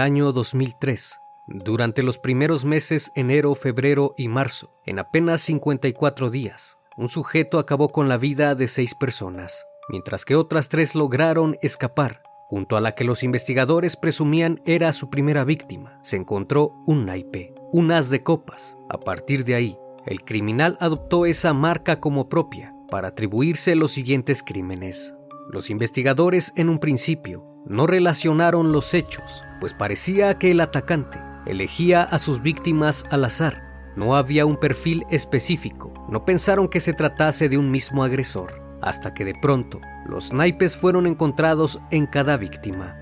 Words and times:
Año 0.00 0.32
2003, 0.32 1.20
durante 1.50 2.02
los 2.02 2.18
primeros 2.18 2.66
meses 2.66 3.10
enero, 3.14 3.54
febrero 3.54 4.14
y 4.18 4.28
marzo, 4.28 4.74
en 4.84 4.98
apenas 4.98 5.40
54 5.40 6.28
días, 6.28 6.76
un 6.98 7.08
sujeto 7.08 7.58
acabó 7.58 7.88
con 7.88 8.06
la 8.06 8.18
vida 8.18 8.54
de 8.54 8.68
seis 8.68 8.94
personas, 8.94 9.64
mientras 9.88 10.26
que 10.26 10.36
otras 10.36 10.68
tres 10.68 10.94
lograron 10.94 11.56
escapar. 11.62 12.22
Junto 12.50 12.76
a 12.76 12.82
la 12.82 12.94
que 12.94 13.04
los 13.04 13.22
investigadores 13.22 13.96
presumían 13.96 14.60
era 14.66 14.92
su 14.92 15.08
primera 15.08 15.44
víctima, 15.44 15.98
se 16.02 16.16
encontró 16.16 16.74
un 16.86 17.06
naipe, 17.06 17.54
un 17.72 17.92
as 17.92 18.10
de 18.10 18.22
copas. 18.22 18.76
A 18.90 18.98
partir 18.98 19.44
de 19.44 19.54
ahí, 19.54 19.78
el 20.04 20.24
criminal 20.24 20.76
adoptó 20.80 21.24
esa 21.24 21.54
marca 21.54 21.98
como 21.98 22.28
propia 22.28 22.74
para 22.90 23.08
atribuirse 23.08 23.74
los 23.74 23.92
siguientes 23.92 24.42
crímenes. 24.42 25.14
Los 25.50 25.70
investigadores 25.70 26.52
en 26.56 26.68
un 26.68 26.78
principio 26.78 27.47
no 27.66 27.86
relacionaron 27.86 28.72
los 28.72 28.94
hechos, 28.94 29.44
pues 29.60 29.74
parecía 29.74 30.38
que 30.38 30.50
el 30.50 30.60
atacante 30.60 31.18
elegía 31.46 32.02
a 32.02 32.18
sus 32.18 32.42
víctimas 32.42 33.04
al 33.10 33.24
azar. 33.24 33.62
No 33.96 34.16
había 34.16 34.46
un 34.46 34.56
perfil 34.56 35.04
específico, 35.10 35.92
no 36.08 36.24
pensaron 36.24 36.68
que 36.68 36.80
se 36.80 36.92
tratase 36.92 37.48
de 37.48 37.58
un 37.58 37.70
mismo 37.70 38.04
agresor, 38.04 38.62
hasta 38.80 39.12
que 39.12 39.24
de 39.24 39.34
pronto 39.34 39.80
los 40.06 40.32
naipes 40.32 40.76
fueron 40.76 41.06
encontrados 41.06 41.80
en 41.90 42.06
cada 42.06 42.36
víctima. 42.36 42.96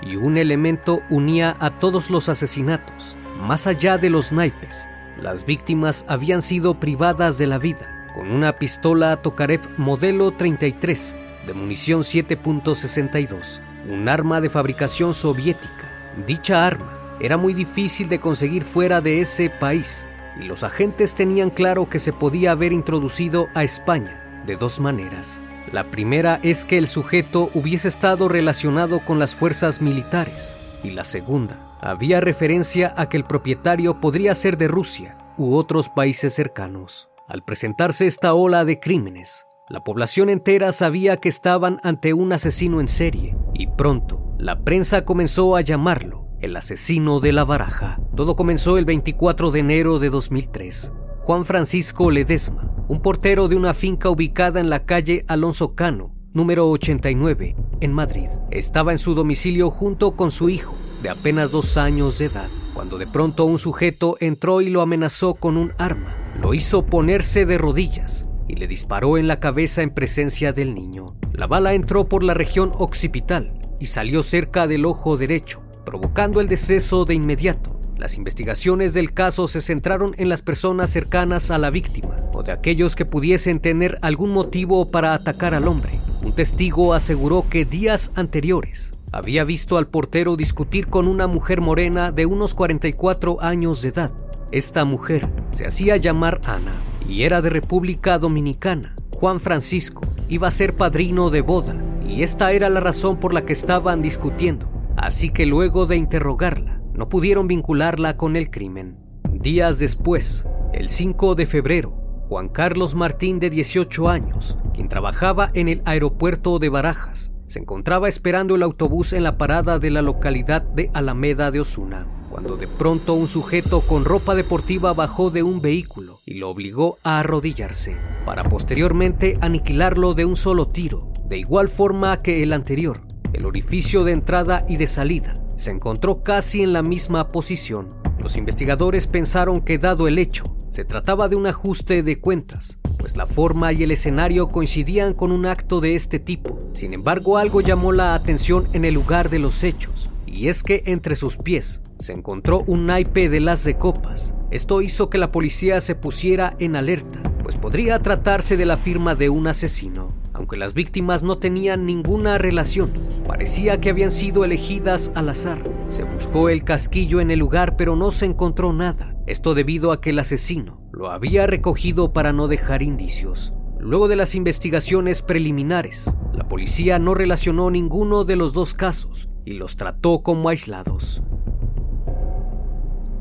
Y 0.00 0.16
un 0.16 0.36
elemento 0.36 1.00
unía 1.10 1.56
a 1.58 1.78
todos 1.78 2.10
los 2.10 2.28
asesinatos. 2.28 3.16
Más 3.40 3.66
allá 3.66 3.98
de 3.98 4.10
los 4.10 4.30
naipes, 4.30 4.88
las 5.16 5.44
víctimas 5.44 6.04
habían 6.08 6.42
sido 6.42 6.78
privadas 6.78 7.38
de 7.38 7.48
la 7.48 7.58
vida 7.58 7.98
con 8.14 8.30
una 8.30 8.56
pistola 8.56 9.16
Tokarev 9.22 9.60
modelo 9.76 10.32
33 10.32 11.14
de 11.48 11.54
munición 11.54 12.02
7.62, 12.02 13.60
un 13.88 14.08
arma 14.08 14.40
de 14.40 14.50
fabricación 14.50 15.14
soviética. 15.14 15.90
Dicha 16.26 16.66
arma 16.66 17.16
era 17.20 17.36
muy 17.36 17.54
difícil 17.54 18.08
de 18.08 18.20
conseguir 18.20 18.64
fuera 18.64 19.00
de 19.00 19.20
ese 19.20 19.50
país 19.50 20.06
y 20.38 20.44
los 20.44 20.62
agentes 20.62 21.14
tenían 21.14 21.50
claro 21.50 21.88
que 21.88 21.98
se 21.98 22.12
podía 22.12 22.52
haber 22.52 22.72
introducido 22.72 23.48
a 23.54 23.64
España 23.64 24.42
de 24.46 24.56
dos 24.56 24.78
maneras. 24.78 25.40
La 25.72 25.90
primera 25.90 26.38
es 26.42 26.64
que 26.64 26.78
el 26.78 26.86
sujeto 26.86 27.50
hubiese 27.54 27.88
estado 27.88 28.28
relacionado 28.28 29.00
con 29.00 29.18
las 29.18 29.34
fuerzas 29.34 29.80
militares 29.80 30.56
y 30.84 30.90
la 30.90 31.04
segunda 31.04 31.76
había 31.80 32.20
referencia 32.20 32.92
a 32.96 33.08
que 33.08 33.16
el 33.16 33.24
propietario 33.24 34.00
podría 34.00 34.34
ser 34.34 34.58
de 34.58 34.68
Rusia 34.68 35.16
u 35.38 35.56
otros 35.56 35.88
países 35.88 36.34
cercanos. 36.34 37.08
Al 37.26 37.42
presentarse 37.42 38.06
esta 38.06 38.34
ola 38.34 38.64
de 38.64 38.80
crímenes, 38.80 39.47
la 39.68 39.84
población 39.84 40.30
entera 40.30 40.72
sabía 40.72 41.18
que 41.18 41.28
estaban 41.28 41.78
ante 41.82 42.14
un 42.14 42.32
asesino 42.32 42.80
en 42.80 42.88
serie 42.88 43.36
y 43.52 43.66
pronto 43.66 44.34
la 44.38 44.64
prensa 44.64 45.04
comenzó 45.04 45.56
a 45.56 45.60
llamarlo 45.60 46.26
el 46.40 46.56
asesino 46.56 47.20
de 47.20 47.32
la 47.32 47.44
baraja. 47.44 48.00
Todo 48.16 48.36
comenzó 48.36 48.78
el 48.78 48.84
24 48.84 49.50
de 49.50 49.60
enero 49.60 49.98
de 49.98 50.08
2003. 50.08 50.92
Juan 51.20 51.44
Francisco 51.44 52.10
Ledesma, 52.10 52.72
un 52.88 53.02
portero 53.02 53.48
de 53.48 53.56
una 53.56 53.74
finca 53.74 54.08
ubicada 54.08 54.60
en 54.60 54.70
la 54.70 54.86
calle 54.86 55.24
Alonso 55.28 55.74
Cano, 55.74 56.14
número 56.32 56.70
89, 56.70 57.56
en 57.80 57.92
Madrid, 57.92 58.28
estaba 58.50 58.92
en 58.92 58.98
su 58.98 59.14
domicilio 59.14 59.70
junto 59.70 60.12
con 60.12 60.30
su 60.30 60.48
hijo, 60.48 60.74
de 61.02 61.10
apenas 61.10 61.50
dos 61.50 61.76
años 61.76 62.18
de 62.18 62.26
edad, 62.26 62.48
cuando 62.72 62.96
de 62.96 63.06
pronto 63.06 63.44
un 63.44 63.58
sujeto 63.58 64.16
entró 64.20 64.60
y 64.60 64.70
lo 64.70 64.80
amenazó 64.80 65.34
con 65.34 65.56
un 65.56 65.72
arma. 65.76 66.14
Lo 66.40 66.54
hizo 66.54 66.86
ponerse 66.86 67.44
de 67.44 67.58
rodillas 67.58 68.27
y 68.48 68.56
le 68.56 68.66
disparó 68.66 69.18
en 69.18 69.28
la 69.28 69.38
cabeza 69.38 69.82
en 69.82 69.90
presencia 69.90 70.52
del 70.52 70.74
niño. 70.74 71.14
La 71.32 71.46
bala 71.46 71.74
entró 71.74 72.08
por 72.08 72.24
la 72.24 72.34
región 72.34 72.72
occipital 72.78 73.52
y 73.78 73.86
salió 73.86 74.22
cerca 74.22 74.66
del 74.66 74.86
ojo 74.86 75.16
derecho, 75.16 75.62
provocando 75.84 76.40
el 76.40 76.48
deceso 76.48 77.04
de 77.04 77.14
inmediato. 77.14 77.78
Las 77.96 78.16
investigaciones 78.16 78.94
del 78.94 79.12
caso 79.12 79.48
se 79.48 79.60
centraron 79.60 80.14
en 80.18 80.28
las 80.28 80.42
personas 80.42 80.90
cercanas 80.90 81.50
a 81.50 81.58
la 81.58 81.70
víctima 81.70 82.16
o 82.32 82.42
de 82.42 82.52
aquellos 82.52 82.96
que 82.96 83.04
pudiesen 83.04 83.60
tener 83.60 83.98
algún 84.02 84.30
motivo 84.30 84.88
para 84.88 85.14
atacar 85.14 85.54
al 85.54 85.68
hombre. 85.68 85.98
Un 86.22 86.32
testigo 86.32 86.94
aseguró 86.94 87.48
que 87.48 87.64
días 87.64 88.12
anteriores 88.14 88.94
había 89.10 89.44
visto 89.44 89.78
al 89.78 89.86
portero 89.86 90.36
discutir 90.36 90.86
con 90.86 91.08
una 91.08 91.26
mujer 91.26 91.60
morena 91.60 92.12
de 92.12 92.26
unos 92.26 92.54
44 92.54 93.40
años 93.40 93.82
de 93.82 93.88
edad. 93.88 94.12
Esta 94.52 94.84
mujer 94.84 95.28
se 95.52 95.66
hacía 95.66 95.96
llamar 95.96 96.40
Ana 96.44 96.97
y 97.08 97.24
era 97.24 97.40
de 97.40 97.50
República 97.50 98.18
Dominicana. 98.18 98.94
Juan 99.10 99.40
Francisco, 99.40 100.02
iba 100.28 100.46
a 100.46 100.52
ser 100.52 100.76
padrino 100.76 101.30
de 101.30 101.40
boda, 101.40 101.76
y 102.06 102.22
esta 102.22 102.52
era 102.52 102.68
la 102.68 102.80
razón 102.80 103.18
por 103.18 103.34
la 103.34 103.44
que 103.44 103.52
estaban 103.52 104.02
discutiendo. 104.02 104.68
Así 104.96 105.30
que 105.30 105.46
luego 105.46 105.86
de 105.86 105.96
interrogarla, 105.96 106.80
no 106.92 107.08
pudieron 107.08 107.48
vincularla 107.48 108.16
con 108.16 108.36
el 108.36 108.50
crimen. 108.50 108.96
Días 109.32 109.78
después, 109.78 110.46
el 110.72 110.90
5 110.90 111.34
de 111.34 111.46
febrero, 111.46 111.90
Juan 112.28 112.48
Carlos 112.48 112.94
Martín, 112.94 113.38
de 113.38 113.50
18 113.50 114.08
años, 114.08 114.58
quien 114.74 114.88
trabajaba 114.88 115.50
en 115.54 115.68
el 115.68 115.82
aeropuerto 115.84 116.58
de 116.58 116.68
Barajas, 116.68 117.32
se 117.48 117.58
encontraba 117.58 118.08
esperando 118.08 118.54
el 118.54 118.62
autobús 118.62 119.12
en 119.12 119.24
la 119.24 119.38
parada 119.38 119.78
de 119.78 119.90
la 119.90 120.02
localidad 120.02 120.62
de 120.62 120.90
Alameda 120.94 121.50
de 121.50 121.60
Osuna, 121.60 122.06
cuando 122.30 122.56
de 122.56 122.68
pronto 122.68 123.14
un 123.14 123.26
sujeto 123.26 123.80
con 123.80 124.04
ropa 124.04 124.34
deportiva 124.34 124.92
bajó 124.92 125.30
de 125.30 125.42
un 125.42 125.60
vehículo 125.60 126.20
y 126.26 126.34
lo 126.34 126.50
obligó 126.50 126.98
a 127.02 127.18
arrodillarse, 127.18 127.96
para 128.26 128.44
posteriormente 128.44 129.38
aniquilarlo 129.40 130.14
de 130.14 130.26
un 130.26 130.36
solo 130.36 130.68
tiro, 130.68 131.10
de 131.24 131.38
igual 131.38 131.68
forma 131.68 132.20
que 132.22 132.42
el 132.42 132.52
anterior. 132.52 133.00
El 133.32 133.46
orificio 133.46 134.04
de 134.04 134.12
entrada 134.12 134.64
y 134.68 134.76
de 134.76 134.86
salida 134.86 135.40
se 135.56 135.70
encontró 135.70 136.22
casi 136.22 136.62
en 136.62 136.72
la 136.72 136.82
misma 136.82 137.28
posición. 137.28 137.88
Los 138.20 138.36
investigadores 138.36 139.06
pensaron 139.06 139.60
que 139.60 139.78
dado 139.78 140.06
el 140.06 140.18
hecho, 140.18 140.54
se 140.70 140.84
trataba 140.84 141.28
de 141.28 141.36
un 141.36 141.46
ajuste 141.46 142.02
de 142.02 142.20
cuentas, 142.20 142.78
pues 142.98 143.16
la 143.16 143.26
forma 143.26 143.72
y 143.72 143.82
el 143.82 143.90
escenario 143.90 144.48
coincidían 144.48 145.14
con 145.14 145.32
un 145.32 145.46
acto 145.46 145.80
de 145.80 145.94
este 145.94 146.18
tipo. 146.18 146.58
Sin 146.74 146.92
embargo, 146.92 147.38
algo 147.38 147.60
llamó 147.60 147.92
la 147.92 148.14
atención 148.14 148.68
en 148.72 148.84
el 148.84 148.94
lugar 148.94 149.30
de 149.30 149.38
los 149.38 149.64
hechos, 149.64 150.10
y 150.26 150.48
es 150.48 150.62
que 150.62 150.82
entre 150.86 151.16
sus 151.16 151.36
pies 151.36 151.82
se 151.98 152.12
encontró 152.12 152.62
un 152.66 152.86
naipe 152.86 153.28
de 153.28 153.40
las 153.40 153.64
de 153.64 153.78
copas. 153.78 154.34
Esto 154.50 154.82
hizo 154.82 155.10
que 155.10 155.18
la 155.18 155.30
policía 155.30 155.80
se 155.80 155.94
pusiera 155.94 156.56
en 156.58 156.76
alerta, 156.76 157.22
pues 157.42 157.56
podría 157.56 157.98
tratarse 158.00 158.56
de 158.56 158.66
la 158.66 158.76
firma 158.76 159.14
de 159.14 159.30
un 159.30 159.46
asesino. 159.46 160.10
Aunque 160.32 160.56
las 160.56 160.74
víctimas 160.74 161.22
no 161.24 161.38
tenían 161.38 161.84
ninguna 161.84 162.38
relación, 162.38 162.92
parecía 163.26 163.80
que 163.80 163.90
habían 163.90 164.12
sido 164.12 164.44
elegidas 164.44 165.10
al 165.14 165.28
azar. 165.30 165.62
Se 165.88 166.04
buscó 166.04 166.48
el 166.48 166.62
casquillo 166.62 167.20
en 167.20 167.30
el 167.30 167.40
lugar 167.40 167.76
pero 167.76 167.96
no 167.96 168.10
se 168.10 168.26
encontró 168.26 168.72
nada. 168.72 169.17
Esto 169.28 169.52
debido 169.54 169.92
a 169.92 170.00
que 170.00 170.08
el 170.08 170.18
asesino 170.20 170.80
lo 170.90 171.10
había 171.10 171.46
recogido 171.46 172.14
para 172.14 172.32
no 172.32 172.48
dejar 172.48 172.82
indicios. 172.82 173.52
Luego 173.78 174.08
de 174.08 174.16
las 174.16 174.34
investigaciones 174.34 175.20
preliminares, 175.20 176.16
la 176.32 176.48
policía 176.48 176.98
no 176.98 177.12
relacionó 177.12 177.70
ninguno 177.70 178.24
de 178.24 178.36
los 178.36 178.54
dos 178.54 178.72
casos 178.72 179.28
y 179.44 179.52
los 179.52 179.76
trató 179.76 180.22
como 180.22 180.48
aislados. 180.48 181.22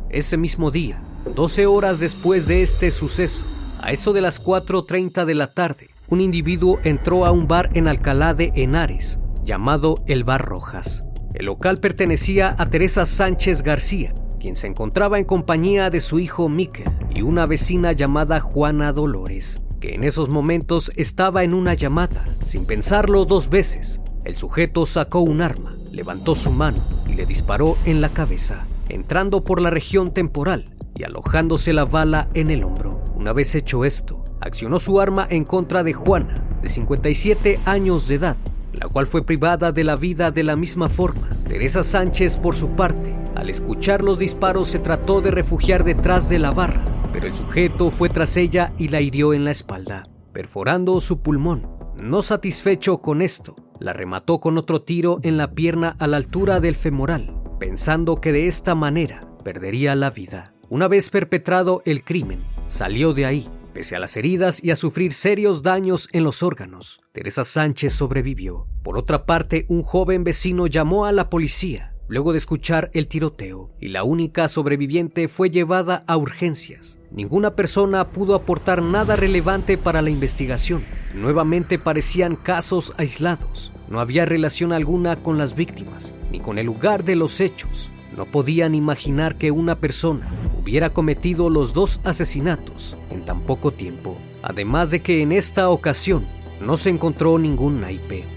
Ese 0.10 0.38
mismo 0.38 0.72
día, 0.72 1.04
12 1.36 1.66
horas 1.66 2.00
después 2.00 2.48
de 2.48 2.62
este 2.62 2.92
suceso, 2.92 3.44
a 3.82 3.92
eso 3.92 4.14
de 4.14 4.22
las 4.22 4.42
4.30 4.42 5.26
de 5.26 5.36
la 5.36 5.54
tarde, 5.54 5.90
un 6.08 6.22
individuo 6.22 6.80
entró 6.86 7.26
a 7.26 7.34
un 7.34 7.50
bar 7.50 7.70
en 7.74 7.90
Alcalá 7.90 8.34
de 8.34 8.54
Henares, 8.56 9.20
llamado 9.44 10.06
El 10.08 10.24
Bar 10.24 10.46
Rojas. 10.46 11.04
El 11.34 11.48
local 11.48 11.82
pertenecía 11.82 12.56
a 12.58 12.70
Teresa 12.70 13.06
Sánchez 13.06 13.62
García, 13.62 14.16
quien 14.40 14.56
se 14.56 14.68
encontraba 14.68 15.20
en 15.20 15.26
compañía 15.26 15.90
de 15.90 16.00
su 16.00 16.20
hijo 16.20 16.50
Miquel 16.50 16.90
y 17.10 17.22
una 17.22 17.46
vecina 17.46 17.92
llamada 17.92 18.40
Juana 18.40 18.94
Dolores, 18.94 19.62
que 19.80 19.96
en 19.96 20.04
esos 20.04 20.30
momentos 20.30 20.92
estaba 20.96 21.44
en 21.44 21.54
una 21.54 21.74
llamada. 21.74 22.26
Sin 22.46 22.66
pensarlo 22.66 23.26
dos 23.26 23.50
veces, 23.50 24.02
el 24.24 24.36
sujeto 24.36 24.86
sacó 24.86 25.22
un 25.22 25.42
arma, 25.42 25.76
levantó 25.92 26.36
su 26.36 26.52
mano 26.52 26.80
y 27.08 27.14
le 27.14 27.26
disparó 27.26 27.78
en 27.86 28.02
la 28.02 28.10
cabeza, 28.10 28.68
entrando 28.90 29.44
por 29.44 29.62
la 29.62 29.70
región 29.70 30.14
temporal 30.14 30.66
y 30.96 31.04
alojándose 31.04 31.74
la 31.74 31.86
bala 31.86 32.30
en 32.34 32.52
el 32.52 32.64
hombro. 32.64 33.04
Una 33.16 33.34
vez 33.34 33.56
hecho 33.56 33.86
esto, 33.86 34.24
accionó 34.42 34.80
su 34.80 35.00
arma 35.00 35.28
en 35.30 35.44
contra 35.44 35.84
de 35.84 35.94
Juana, 35.94 36.44
de 36.62 36.70
57 36.70 37.62
años 37.66 38.08
de 38.08 38.16
edad, 38.16 38.38
la 38.74 38.88
cual 38.88 39.08
fue 39.08 39.24
privada 39.24 39.72
de 39.72 39.84
la 39.84 39.96
vida 39.96 40.32
de 40.32 40.44
la 40.44 40.56
misma 40.56 40.90
forma. 40.90 41.30
Teresa 41.48 41.84
Sánchez, 41.84 42.38
por 42.38 42.56
su 42.56 42.70
parte, 42.70 43.16
al 43.38 43.50
escuchar 43.50 44.04
los 44.04 44.18
disparos 44.18 44.68
se 44.68 44.80
trató 44.80 45.22
de 45.22 45.32
refugiar 45.32 45.84
detrás 45.84 46.28
de 46.28 46.40
la 46.40 46.52
barra, 46.52 47.10
pero 47.14 47.28
el 47.28 47.34
sujeto 47.34 47.92
fue 47.92 48.10
tras 48.10 48.36
ella 48.36 48.74
y 48.78 48.90
la 48.90 49.00
hirió 49.00 49.34
en 49.34 49.46
la 49.46 49.52
espalda, 49.52 50.10
perforando 50.34 51.00
su 51.00 51.22
pulmón. 51.22 51.70
No 51.96 52.22
satisfecho 52.22 52.98
con 53.00 53.22
esto, 53.22 53.56
la 53.80 53.94
remató 53.94 54.40
con 54.40 54.58
otro 54.58 54.82
tiro 54.82 55.20
en 55.22 55.38
la 55.38 55.52
pierna 55.52 55.96
a 56.00 56.08
la 56.08 56.18
altura 56.18 56.60
del 56.60 56.76
femoral, 56.76 57.40
pensando 57.60 58.20
que 58.22 58.32
de 58.32 58.48
esta 58.48 58.76
manera 58.76 59.28
perdería 59.44 59.96
la 59.96 60.10
vida. 60.10 60.54
Una 60.70 60.88
vez 60.88 61.10
perpetrado 61.10 61.82
el 61.86 62.04
crimen, 62.04 62.44
salió 62.68 63.14
de 63.14 63.26
ahí, 63.26 63.50
pese 63.74 63.96
a 63.96 64.00
las 64.00 64.18
heridas 64.18 64.64
y 64.64 64.72
a 64.72 64.76
sufrir 64.76 65.14
serios 65.14 65.62
daños 65.62 66.10
en 66.12 66.24
los 66.24 66.42
órganos. 66.42 67.00
Teresa 67.12 67.44
Sánchez 67.44 67.94
sobrevivió. 67.94 68.68
Por 68.84 68.98
otra 68.98 69.26
parte, 69.26 69.66
un 69.70 69.84
joven 69.84 70.24
vecino 70.24 70.66
llamó 70.66 71.06
a 71.06 71.12
la 71.12 71.30
policía 71.30 71.94
luego 72.08 72.32
de 72.32 72.38
escuchar 72.38 72.90
el 72.94 73.08
tiroteo, 73.08 73.70
y 73.80 73.88
la 73.88 74.04
única 74.04 74.48
sobreviviente 74.48 75.28
fue 75.28 75.50
llevada 75.50 76.04
a 76.08 76.18
urgencias. 76.18 77.00
Ninguna 77.12 77.56
persona 77.56 78.10
pudo 78.10 78.36
aportar 78.36 78.82
nada 78.82 79.16
relevante 79.16 79.78
para 79.78 80.02
la 80.02 80.10
investigación. 80.10 80.86
Nuevamente 81.14 81.80
parecían 81.80 82.36
casos 82.36 82.94
aislados. 82.98 83.72
No 83.90 84.00
había 84.00 84.26
relación 84.26 84.74
alguna 84.74 85.16
con 85.18 85.38
las 85.38 85.56
víctimas, 85.56 86.14
ni 86.32 86.40
con 86.40 86.58
el 86.58 86.66
lugar 86.66 87.04
de 87.04 87.16
los 87.16 87.40
hechos. 87.40 87.90
No 88.16 88.26
podían 88.26 88.76
imaginar 88.76 89.38
que 89.38 89.52
una 89.52 89.80
persona 89.80 90.30
hubiera 90.60 90.92
cometido 90.92 91.50
los 91.50 91.74
dos 91.74 92.02
asesinatos 92.04 92.98
en 93.10 93.26
tan 93.26 93.42
poco 93.42 93.72
tiempo. 93.72 94.18
Además 94.42 94.92
de 94.92 95.02
que 95.02 95.22
en 95.22 95.32
esta 95.32 95.70
ocasión 95.70 96.28
no 96.62 96.78
se 96.78 96.90
encontró 96.90 97.38
ningún 97.38 97.82
naipe. 97.82 98.37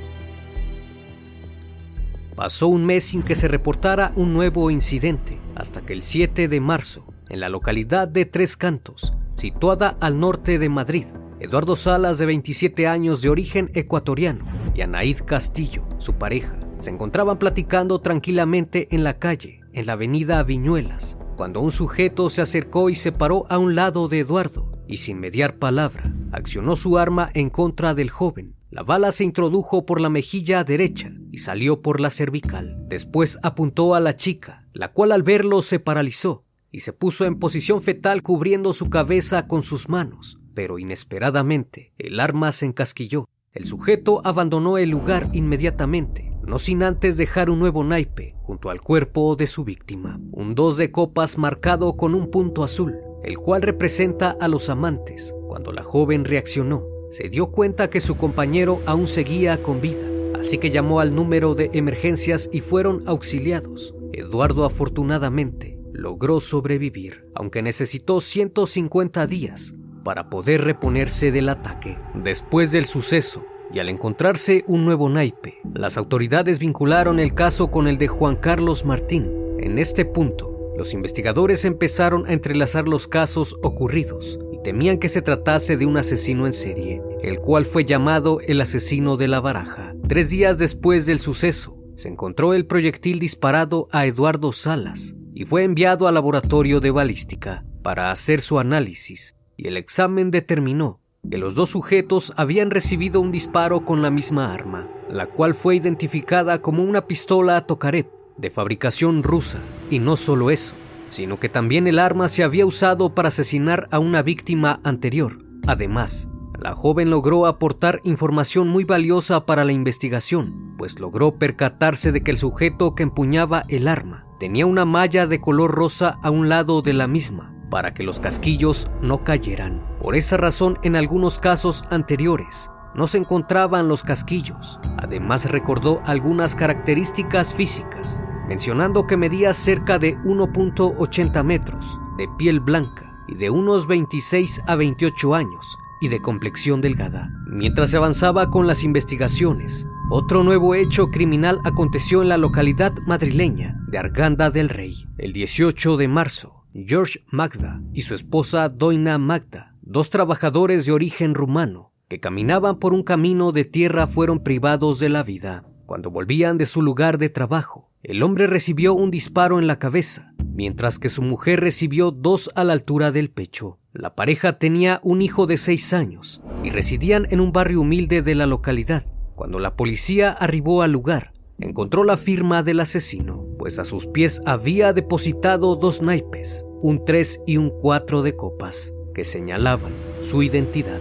Pasó 2.41 2.69
un 2.69 2.87
mes 2.87 3.05
sin 3.05 3.23
que 3.23 3.35
se 3.35 3.49
reportara 3.49 4.15
un 4.17 4.33
nuevo 4.33 4.71
incidente, 4.71 5.39
hasta 5.57 5.83
que 5.83 5.93
el 5.93 6.03
7 6.03 6.49
de 6.49 6.59
marzo, 6.59 7.05
en 7.29 7.39
la 7.39 7.51
localidad 7.51 8.09
de 8.09 8.25
Tres 8.25 8.57
Cantos, 8.57 9.13
situada 9.37 9.99
al 10.01 10.19
norte 10.19 10.59
de 10.59 10.71
Madrid, 10.71 11.05
Eduardo 11.39 11.77
Salas, 11.77 12.17
de 12.17 12.25
27 12.25 12.87
años 12.87 13.21
de 13.21 13.29
origen 13.29 13.71
ecuatoriano, 13.75 14.47
y 14.75 14.81
Anaíd 14.81 15.19
Castillo, 15.27 15.87
su 15.99 16.15
pareja, 16.15 16.59
se 16.79 16.89
encontraban 16.89 17.39
platicando 17.39 17.99
tranquilamente 17.99 18.89
en 18.91 19.05
la 19.05 19.19
calle, 19.19 19.61
en 19.75 19.85
la 19.85 19.93
avenida 19.93 20.43
Viñuelas, 20.43 21.19
cuando 21.37 21.61
un 21.61 21.71
sujeto 21.71 22.31
se 22.31 22.41
acercó 22.41 22.89
y 22.89 22.95
se 22.95 23.13
paró 23.13 23.45
a 23.51 23.59
un 23.59 23.75
lado 23.75 24.09
de 24.09 24.21
Eduardo, 24.21 24.73
y 24.89 24.97
sin 24.97 25.21
mediar 25.21 25.57
palabra, 25.57 26.11
accionó 26.33 26.75
su 26.75 26.97
arma 26.97 27.31
en 27.35 27.51
contra 27.51 27.93
del 27.93 28.09
joven, 28.09 28.55
la 28.71 28.83
bala 28.83 29.13
se 29.13 29.25
introdujo 29.25 29.85
por 29.85 30.01
la 30.01 30.09
mejilla 30.09 30.65
derecha 30.65 31.13
y 31.31 31.38
salió 31.38 31.82
por 31.82 32.00
la 32.00 32.11
cervical. 32.11 32.77
Después 32.88 33.38
apuntó 33.43 33.94
a 33.94 34.00
la 34.00 34.17
chica, 34.17 34.67
la 34.73 34.93
cual 34.93 35.12
al 35.12 35.23
verlo 35.23 35.62
se 35.62 35.81
paralizó 35.81 36.45
y 36.73 36.81
se 36.81 36.93
puso 36.93 37.25
en 37.25 37.38
posición 37.38 37.83
fetal 37.83 38.23
cubriendo 38.23 38.73
su 38.73 38.90
cabeza 38.90 39.47
con 39.47 39.62
sus 39.62 39.88
manos. 39.88 40.38
Pero 40.55 40.78
inesperadamente, 40.78 41.93
el 41.99 42.21
arma 42.21 42.52
se 42.52 42.66
encasquilló. 42.66 43.28
El 43.52 43.64
sujeto 43.64 44.23
abandonó 44.25 44.78
el 44.78 44.90
lugar 44.90 45.31
inmediatamente, 45.33 46.33
no 46.47 46.59
sin 46.59 46.83
antes 46.83 47.16
dejar 47.16 47.50
un 47.50 47.59
nuevo 47.59 47.83
naipe 47.83 48.35
junto 48.43 48.71
al 48.71 48.81
cuerpo 48.81 49.37
de 49.37 49.47
su 49.47 49.64
víctima. 49.64 50.21
Un 50.33 50.55
dos 50.55 50.76
de 50.76 50.93
copas 50.93 51.38
marcado 51.38 51.97
con 51.97 52.14
un 52.14 52.31
punto 52.31 52.62
azul, 52.62 52.97
el 53.25 53.38
cual 53.38 53.62
representa 53.62 54.37
a 54.40 54.49
los 54.49 54.71
amantes. 54.71 55.35
Cuando 55.49 55.73
la 55.73 55.83
joven 55.83 56.25
reaccionó, 56.25 56.85
se 57.11 57.28
dio 57.28 57.50
cuenta 57.50 57.90
que 57.90 58.00
su 58.00 58.16
compañero 58.16 58.81
aún 58.87 59.07
seguía 59.07 59.62
con 59.62 59.81
vida, 59.81 60.07
así 60.40 60.59
que 60.59 60.70
llamó 60.70 61.00
al 61.00 61.14
número 61.14 61.54
de 61.54 61.70
emergencias 61.75 62.50
y 62.52 62.61
fueron 62.61 63.04
auxiliados. 63.06 63.94
Eduardo 64.12 64.64
afortunadamente 64.64 65.78
logró 65.92 66.40
sobrevivir, 66.40 67.26
aunque 67.35 67.62
necesitó 67.62 68.20
150 68.20 69.26
días 69.26 69.75
para 70.02 70.30
poder 70.30 70.64
reponerse 70.64 71.30
del 71.30 71.49
ataque. 71.49 71.99
Después 72.14 72.73
del 72.73 72.87
suceso, 72.87 73.44
y 73.73 73.78
al 73.78 73.88
encontrarse 73.88 74.64
un 74.66 74.85
nuevo 74.85 75.09
naipe, 75.09 75.61
las 75.75 75.97
autoridades 75.97 76.59
vincularon 76.59 77.20
el 77.20 77.35
caso 77.35 77.70
con 77.70 77.87
el 77.87 77.99
de 77.99 78.09
Juan 78.09 78.37
Carlos 78.37 78.85
Martín. 78.85 79.30
En 79.59 79.78
este 79.78 80.04
punto, 80.04 80.73
los 80.76 80.94
investigadores 80.94 81.64
empezaron 81.64 82.26
a 82.26 82.32
entrelazar 82.32 82.88
los 82.88 83.06
casos 83.06 83.56
ocurridos 83.62 84.40
temían 84.62 84.99
que 84.99 85.09
se 85.09 85.23
tratase 85.23 85.76
de 85.76 85.87
un 85.87 85.97
asesino 85.97 86.47
en 86.47 86.52
serie, 86.52 87.02
el 87.23 87.40
cual 87.40 87.64
fue 87.64 87.85
llamado 87.85 88.40
el 88.40 88.61
asesino 88.61 89.16
de 89.16 89.28
la 89.28 89.40
baraja. 89.40 89.89
Tres 90.11 90.29
días 90.29 90.59
después 90.59 91.07
del 91.07 91.21
suceso, 91.21 91.79
se 91.95 92.09
encontró 92.09 92.52
el 92.52 92.67
proyectil 92.67 93.21
disparado 93.21 93.87
a 93.93 94.07
Eduardo 94.07 94.50
Salas 94.50 95.14
y 95.35 95.45
fue 95.45 95.62
enviado 95.62 96.09
al 96.09 96.14
laboratorio 96.14 96.81
de 96.81 96.90
balística 96.90 97.64
para 97.85 98.11
hacer 98.11 98.40
su 98.40 98.59
análisis 98.59 99.37
y 99.57 99.69
el 99.69 99.76
examen 99.76 100.33
determinó 100.33 101.00
que 101.31 101.38
los 101.38 101.55
dos 101.55 101.71
sujetos 101.71 102.33
habían 102.37 102.73
recibido 102.73 103.21
un 103.21 103.31
disparo 103.31 103.85
con 103.85 104.02
la 104.02 104.11
misma 104.11 104.52
arma, 104.52 104.88
la 105.09 105.26
cual 105.26 105.55
fue 105.55 105.76
identificada 105.76 106.61
como 106.61 106.83
una 106.83 107.07
pistola 107.07 107.64
Tokarev 107.64 108.11
de 108.37 108.50
fabricación 108.50 109.23
rusa. 109.23 109.61
Y 109.90 110.00
no 110.00 110.17
solo 110.17 110.50
eso, 110.50 110.75
sino 111.11 111.38
que 111.38 111.49
también 111.49 111.87
el 111.87 112.00
arma 112.00 112.26
se 112.26 112.43
había 112.43 112.67
usado 112.67 113.14
para 113.14 113.29
asesinar 113.29 113.87
a 113.93 114.00
una 114.00 114.23
víctima 114.23 114.81
anterior. 114.83 115.38
Además, 115.69 116.29
la 116.61 116.75
joven 116.75 117.09
logró 117.09 117.47
aportar 117.47 118.02
información 118.05 118.69
muy 118.69 118.85
valiosa 118.85 119.47
para 119.47 119.64
la 119.64 119.73
investigación, 119.73 120.75
pues 120.76 121.00
logró 121.00 121.38
percatarse 121.38 122.12
de 122.12 122.23
que 122.23 122.31
el 122.31 122.37
sujeto 122.37 122.95
que 122.95 123.02
empuñaba 123.02 123.62
el 123.69 123.88
arma 123.88 124.26
tenía 124.38 124.67
una 124.67 124.85
malla 124.85 125.26
de 125.26 125.40
color 125.40 125.71
rosa 125.73 126.19
a 126.23 126.31
un 126.31 126.50
lado 126.50 126.83
de 126.83 126.93
la 126.93 127.07
misma, 127.07 127.55
para 127.71 127.95
que 127.95 128.02
los 128.02 128.21
casquillos 128.21 128.90
no 129.00 129.25
cayeran. 129.25 129.83
Por 130.00 130.17
esa 130.17 130.37
razón, 130.37 130.79
en 130.83 130.97
algunos 130.97 131.38
casos 131.38 131.85
anteriores, 131.88 132.71
no 132.95 133.07
se 133.07 133.19
encontraban 133.19 133.88
los 133.88 134.02
casquillos. 134.02 134.81
Además 134.99 135.50
recordó 135.50 136.02
algunas 136.05 136.57
características 136.57 137.55
físicas, 137.55 138.21
mencionando 138.49 139.07
que 139.07 139.17
medía 139.17 139.55
cerca 139.55 139.99
de 139.99 140.17
1.80 140.19 141.43
metros, 141.43 141.99
de 142.19 142.29
piel 142.37 142.61
blanca 142.61 143.25
y 143.29 143.35
de 143.37 143.49
unos 143.49 143.87
26 143.87 144.62
a 144.67 144.75
28 144.75 145.35
años, 145.35 145.79
y 146.00 146.09
de 146.09 146.21
complexión 146.21 146.80
delgada. 146.80 147.30
Mientras 147.47 147.90
se 147.90 147.97
avanzaba 147.97 148.50
con 148.50 148.66
las 148.66 148.85
investigaciones, 148.85 149.87
otro 150.11 150.42
nuevo 150.42 150.75
hecho 150.75 151.11
criminal 151.11 151.59
aconteció 151.64 152.23
en 152.23 152.28
la 152.28 152.37
localidad 152.37 152.92
madrileña 153.07 153.80
de 153.88 153.99
Arganda 153.99 154.50
del 154.50 154.69
Rey. 154.69 154.95
El 155.19 155.33
18 155.33 155.97
de 155.97 156.09
marzo, 156.09 156.64
George 156.75 157.21
Magda 157.30 157.80
y 157.92 158.02
su 158.02 158.14
esposa 158.14 158.69
Doina 158.69 159.19
Magda, 159.19 159.76
dos 159.83 160.11
trabajadores 160.11 160.87
de 160.87 160.92
origen 160.92 161.35
rumano, 161.35 161.92
que 162.09 162.21
caminaban 162.21 162.78
por 162.78 162.92
un 162.92 163.02
camino 163.02 163.52
de 163.52 163.64
tierra 163.64 164.07
fueron 164.07 164.42
privados 164.42 164.99
de 164.99 165.09
la 165.09 165.23
vida. 165.23 165.64
Cuando 165.87 166.11
volvían 166.11 166.59
de 166.59 166.66
su 166.66 166.83
lugar 166.83 167.19
de 167.19 167.28
trabajo, 167.28 167.90
el 168.02 168.23
hombre 168.23 168.47
recibió 168.47 168.95
un 168.95 169.11
disparo 169.11 169.59
en 169.59 169.66
la 169.66 169.78
cabeza, 169.78 170.30
mientras 170.61 170.99
que 170.99 171.09
su 171.09 171.23
mujer 171.23 171.61
recibió 171.61 172.11
dos 172.11 172.50
a 172.55 172.64
la 172.64 172.75
altura 172.75 173.12
del 173.12 173.31
pecho. 173.31 173.79
La 173.95 174.14
pareja 174.14 174.59
tenía 174.59 175.00
un 175.02 175.23
hijo 175.23 175.47
de 175.47 175.57
seis 175.57 175.95
años 175.95 176.43
y 176.62 176.69
residían 176.69 177.26
en 177.31 177.40
un 177.40 177.50
barrio 177.50 177.81
humilde 177.81 178.21
de 178.21 178.35
la 178.35 178.45
localidad. 178.45 179.07
Cuando 179.37 179.59
la 179.59 179.75
policía 179.75 180.33
arribó 180.33 180.83
al 180.83 180.93
lugar, 180.93 181.33
encontró 181.61 182.05
la 182.05 182.19
firma 182.19 182.62
del 182.62 182.81
asesino, 182.81 183.47
pues 183.59 183.79
a 183.79 183.87
sus 183.87 184.07
pies 184.07 184.43
había 184.45 184.93
depositado 184.93 185.76
dos 185.76 186.02
naipes, 186.02 186.67
un 186.83 187.07
3 187.07 187.45
y 187.47 187.57
un 187.57 187.71
4 187.71 188.21
de 188.21 188.37
copas, 188.37 188.93
que 189.14 189.25
señalaban 189.25 189.95
su 190.21 190.43
identidad. 190.43 191.00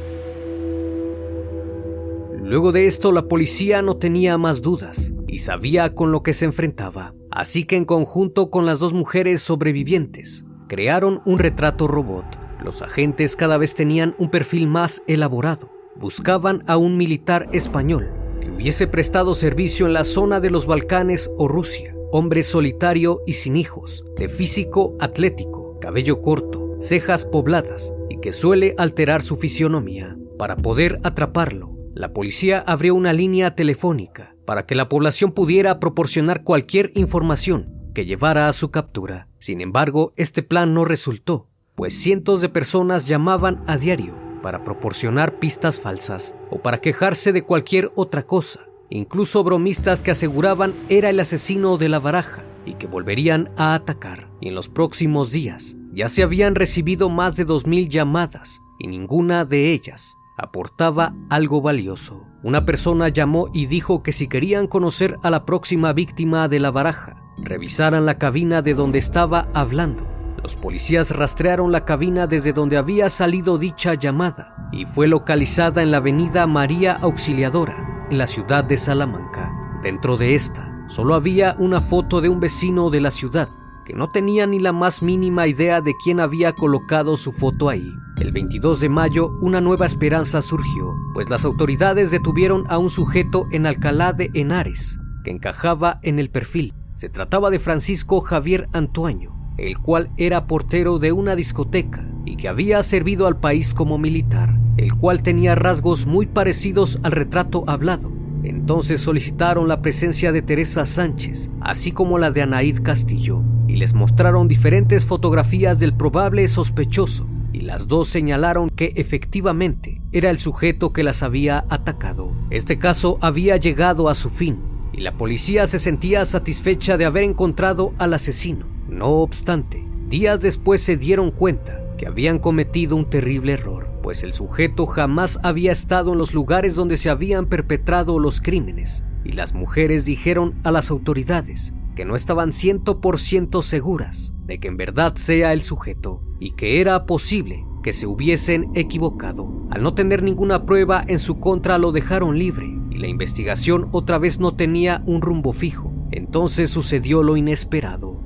Luego 2.41 2.71
de 2.71 2.87
esto, 2.87 3.11
la 3.11 3.27
policía 3.27 3.81
no 3.81 3.97
tenía 3.97 4.37
más 4.37 4.61
dudas 4.61 5.11
y 5.31 5.39
sabía 5.39 5.93
con 5.93 6.11
lo 6.11 6.23
que 6.23 6.33
se 6.33 6.45
enfrentaba, 6.45 7.13
así 7.31 7.65
que 7.65 7.77
en 7.77 7.85
conjunto 7.85 8.49
con 8.49 8.65
las 8.65 8.79
dos 8.79 8.93
mujeres 8.93 9.41
sobrevivientes, 9.41 10.45
crearon 10.67 11.21
un 11.25 11.39
retrato 11.39 11.87
robot 11.87 12.49
los 12.63 12.81
agentes 12.81 13.35
cada 13.35 13.57
vez 13.57 13.73
tenían 13.73 14.15
un 14.17 14.29
perfil 14.29 14.67
más 14.67 15.03
elaborado. 15.07 15.71
Buscaban 15.95 16.63
a 16.67 16.77
un 16.77 16.97
militar 16.97 17.49
español 17.53 18.11
que 18.41 18.51
hubiese 18.51 18.87
prestado 18.87 19.33
servicio 19.33 19.85
en 19.85 19.93
la 19.93 20.03
zona 20.03 20.39
de 20.39 20.49
los 20.49 20.65
Balcanes 20.65 21.31
o 21.37 21.47
Rusia. 21.47 21.95
Hombre 22.11 22.43
solitario 22.43 23.21
y 23.27 23.33
sin 23.33 23.55
hijos, 23.55 24.03
de 24.17 24.29
físico 24.29 24.95
atlético, 24.99 25.77
cabello 25.79 26.21
corto, 26.21 26.75
cejas 26.81 27.25
pobladas 27.25 27.93
y 28.09 28.19
que 28.19 28.33
suele 28.33 28.73
alterar 28.77 29.21
su 29.21 29.37
fisionomía. 29.37 30.17
Para 30.37 30.55
poder 30.55 30.99
atraparlo, 31.03 31.77
la 31.93 32.13
policía 32.13 32.63
abrió 32.65 32.95
una 32.95 33.13
línea 33.13 33.55
telefónica 33.55 34.35
para 34.49 34.65
que 34.65 34.73
la 34.73 34.89
población 34.89 35.31
pudiera 35.31 35.79
proporcionar 35.79 36.43
cualquier 36.43 36.91
información 36.95 37.71
que 37.93 38.07
llevara 38.07 38.47
a 38.47 38.53
su 38.53 38.71
captura. 38.71 39.27
Sin 39.37 39.61
embargo, 39.61 40.11
este 40.15 40.41
plan 40.41 40.73
no 40.73 40.85
resultó, 40.85 41.47
pues 41.75 41.93
cientos 41.93 42.41
de 42.41 42.49
personas 42.49 43.05
llamaban 43.05 43.63
a 43.67 43.77
diario 43.77 44.15
para 44.41 44.63
proporcionar 44.63 45.37
pistas 45.37 45.79
falsas 45.79 46.33
o 46.49 46.63
para 46.63 46.81
quejarse 46.81 47.31
de 47.31 47.43
cualquier 47.43 47.91
otra 47.93 48.23
cosa, 48.23 48.61
incluso 48.89 49.43
bromistas 49.43 50.01
que 50.01 50.09
aseguraban 50.09 50.73
era 50.89 51.11
el 51.11 51.19
asesino 51.19 51.77
de 51.77 51.89
la 51.89 51.99
baraja 51.99 52.43
y 52.65 52.73
que 52.73 52.87
volverían 52.87 53.51
a 53.55 53.75
atacar. 53.75 54.31
Y 54.41 54.47
en 54.47 54.55
los 54.55 54.67
próximos 54.67 55.31
días 55.31 55.77
ya 55.93 56.09
se 56.09 56.23
habían 56.23 56.55
recibido 56.55 57.11
más 57.11 57.35
de 57.35 57.45
2.000 57.45 57.87
llamadas 57.87 58.63
y 58.79 58.87
ninguna 58.87 59.45
de 59.45 59.73
ellas 59.73 60.17
aportaba 60.39 61.13
algo 61.29 61.61
valioso. 61.61 62.25
Una 62.41 62.65
persona 62.65 63.09
llamó 63.09 63.47
y 63.53 63.65
dijo 63.65 64.01
que 64.01 64.11
si 64.11 64.27
querían 64.27 64.67
conocer 64.67 65.17
a 65.23 65.29
la 65.29 65.45
próxima 65.45 65.93
víctima 65.93 66.47
de 66.47 66.59
la 66.59 66.71
baraja, 66.71 67.17
revisaran 67.37 68.05
la 68.05 68.17
cabina 68.17 68.61
de 68.61 68.73
donde 68.73 68.99
estaba 68.99 69.47
hablando 69.53 70.19
los 70.41 70.55
policías 70.55 71.11
rastrearon 71.11 71.71
la 71.71 71.85
cabina 71.85 72.27
desde 72.27 72.53
donde 72.53 72.77
había 72.77 73.09
salido 73.09 73.57
dicha 73.57 73.93
llamada 73.93 74.69
y 74.71 74.85
fue 74.85 75.07
localizada 75.07 75.81
en 75.81 75.91
la 75.91 75.97
avenida 75.97 76.47
María 76.47 76.93
Auxiliadora, 76.93 78.07
en 78.09 78.17
la 78.17 78.27
ciudad 78.27 78.63
de 78.63 78.77
Salamanca. 78.77 79.51
Dentro 79.83 80.17
de 80.17 80.35
esta, 80.35 80.85
solo 80.87 81.15
había 81.15 81.55
una 81.59 81.81
foto 81.81 82.21
de 82.21 82.29
un 82.29 82.39
vecino 82.39 82.89
de 82.89 83.01
la 83.01 83.11
ciudad 83.11 83.49
que 83.85 83.93
no 83.95 84.07
tenía 84.07 84.45
ni 84.45 84.59
la 84.59 84.71
más 84.71 85.01
mínima 85.01 85.47
idea 85.47 85.81
de 85.81 85.93
quién 86.03 86.19
había 86.19 86.53
colocado 86.53 87.17
su 87.17 87.31
foto 87.31 87.69
ahí. 87.69 87.91
El 88.19 88.33
22 88.33 88.81
de 88.81 88.89
mayo, 88.89 89.37
una 89.39 89.61
nueva 89.61 89.85
esperanza 89.85 90.41
surgió, 90.41 90.93
pues 91.13 91.29
las 91.29 91.45
autoridades 91.45 92.11
detuvieron 92.11 92.65
a 92.67 92.77
un 92.77 92.89
sujeto 92.89 93.47
en 93.53 93.65
Alcalá 93.65 94.11
de 94.11 94.29
Henares, 94.33 94.99
que 95.23 95.31
encajaba 95.31 96.01
en 96.03 96.19
el 96.19 96.29
perfil. 96.29 96.73
Se 96.95 97.07
trataba 97.07 97.49
de 97.49 97.59
Francisco 97.59 98.19
Javier 98.19 98.67
Antoño, 98.73 99.53
el 99.57 99.77
cual 99.77 100.11
era 100.17 100.47
portero 100.47 100.99
de 100.99 101.13
una 101.13 101.37
discoteca 101.37 102.05
y 102.25 102.35
que 102.35 102.49
había 102.49 102.83
servido 102.83 103.25
al 103.25 103.39
país 103.39 103.73
como 103.73 103.97
militar, 103.97 104.59
el 104.75 104.95
cual 104.95 105.23
tenía 105.23 105.55
rasgos 105.55 106.05
muy 106.05 106.25
parecidos 106.25 106.99
al 107.03 107.13
retrato 107.13 107.63
hablado. 107.67 108.11
Entonces 108.43 108.99
solicitaron 108.99 109.69
la 109.69 109.81
presencia 109.81 110.33
de 110.33 110.41
Teresa 110.41 110.85
Sánchez, 110.85 111.51
así 111.61 111.93
como 111.93 112.17
la 112.17 112.31
de 112.31 112.41
Anaíd 112.41 112.81
Castillo, 112.81 113.43
y 113.69 113.77
les 113.77 113.93
mostraron 113.93 114.49
diferentes 114.49 115.05
fotografías 115.05 115.79
del 115.79 115.93
probable 115.95 116.45
sospechoso, 116.49 117.25
y 117.53 117.61
las 117.61 117.87
dos 117.87 118.07
señalaron 118.07 118.69
que 118.69 118.93
efectivamente 118.95 120.01
era 120.11 120.29
el 120.29 120.37
sujeto 120.37 120.93
que 120.93 121.03
las 121.03 121.23
había 121.23 121.65
atacado. 121.69 122.31
Este 122.49 122.77
caso 122.77 123.17
había 123.21 123.57
llegado 123.57 124.09
a 124.09 124.15
su 124.15 124.29
fin, 124.29 124.59
y 124.93 125.01
la 125.01 125.17
policía 125.17 125.67
se 125.67 125.79
sentía 125.79 126.25
satisfecha 126.25 126.97
de 126.97 127.05
haber 127.05 127.23
encontrado 127.23 127.93
al 127.97 128.13
asesino 128.13 128.79
no 128.89 129.09
obstante, 129.09 129.85
días 130.07 130.41
después 130.41 130.81
se 130.81 130.97
dieron 130.97 131.31
cuenta 131.31 131.81
que 131.97 132.07
habían 132.07 132.39
cometido 132.39 132.95
un 132.95 133.09
terrible 133.09 133.53
error, 133.53 133.89
pues 134.01 134.23
el 134.23 134.33
sujeto 134.33 134.85
jamás 134.85 135.39
había 135.43 135.71
estado 135.71 136.13
en 136.13 136.17
los 136.17 136.33
lugares 136.33 136.75
donde 136.75 136.97
se 136.97 137.09
habían 137.09 137.45
perpetrado 137.45 138.19
los 138.19 138.41
crímenes, 138.41 139.03
y 139.23 139.33
las 139.33 139.53
mujeres 139.53 140.05
dijeron 140.05 140.55
a 140.63 140.71
las 140.71 140.89
autoridades 140.89 141.73
que 141.95 142.05
no 142.05 142.15
estaban 142.15 142.49
100% 142.49 143.61
seguras 143.61 144.33
de 144.49 144.59
que 144.59 144.67
en 144.67 144.77
verdad 144.77 145.13
sea 145.15 145.53
el 145.53 145.61
sujeto 145.61 146.21
y 146.39 146.51
que 146.53 146.81
era 146.81 147.05
posible 147.05 147.65
que 147.83 147.93
se 147.93 148.07
hubiesen 148.07 148.71
equivocado. 148.73 149.47
Al 149.69 149.83
no 149.83 149.93
tener 149.93 150.23
ninguna 150.23 150.65
prueba 150.65 151.05
en 151.07 151.19
su 151.19 151.39
contra 151.39 151.77
lo 151.77 151.91
dejaron 151.91 152.37
libre 152.37 152.67
y 152.89 152.97
la 152.97 153.07
investigación 153.07 153.87
otra 153.91 154.17
vez 154.17 154.39
no 154.39 154.55
tenía 154.55 155.03
un 155.05 155.21
rumbo 155.21 155.53
fijo. 155.53 155.93
Entonces 156.11 156.71
sucedió 156.71 157.21
lo 157.21 157.37
inesperado. 157.37 158.19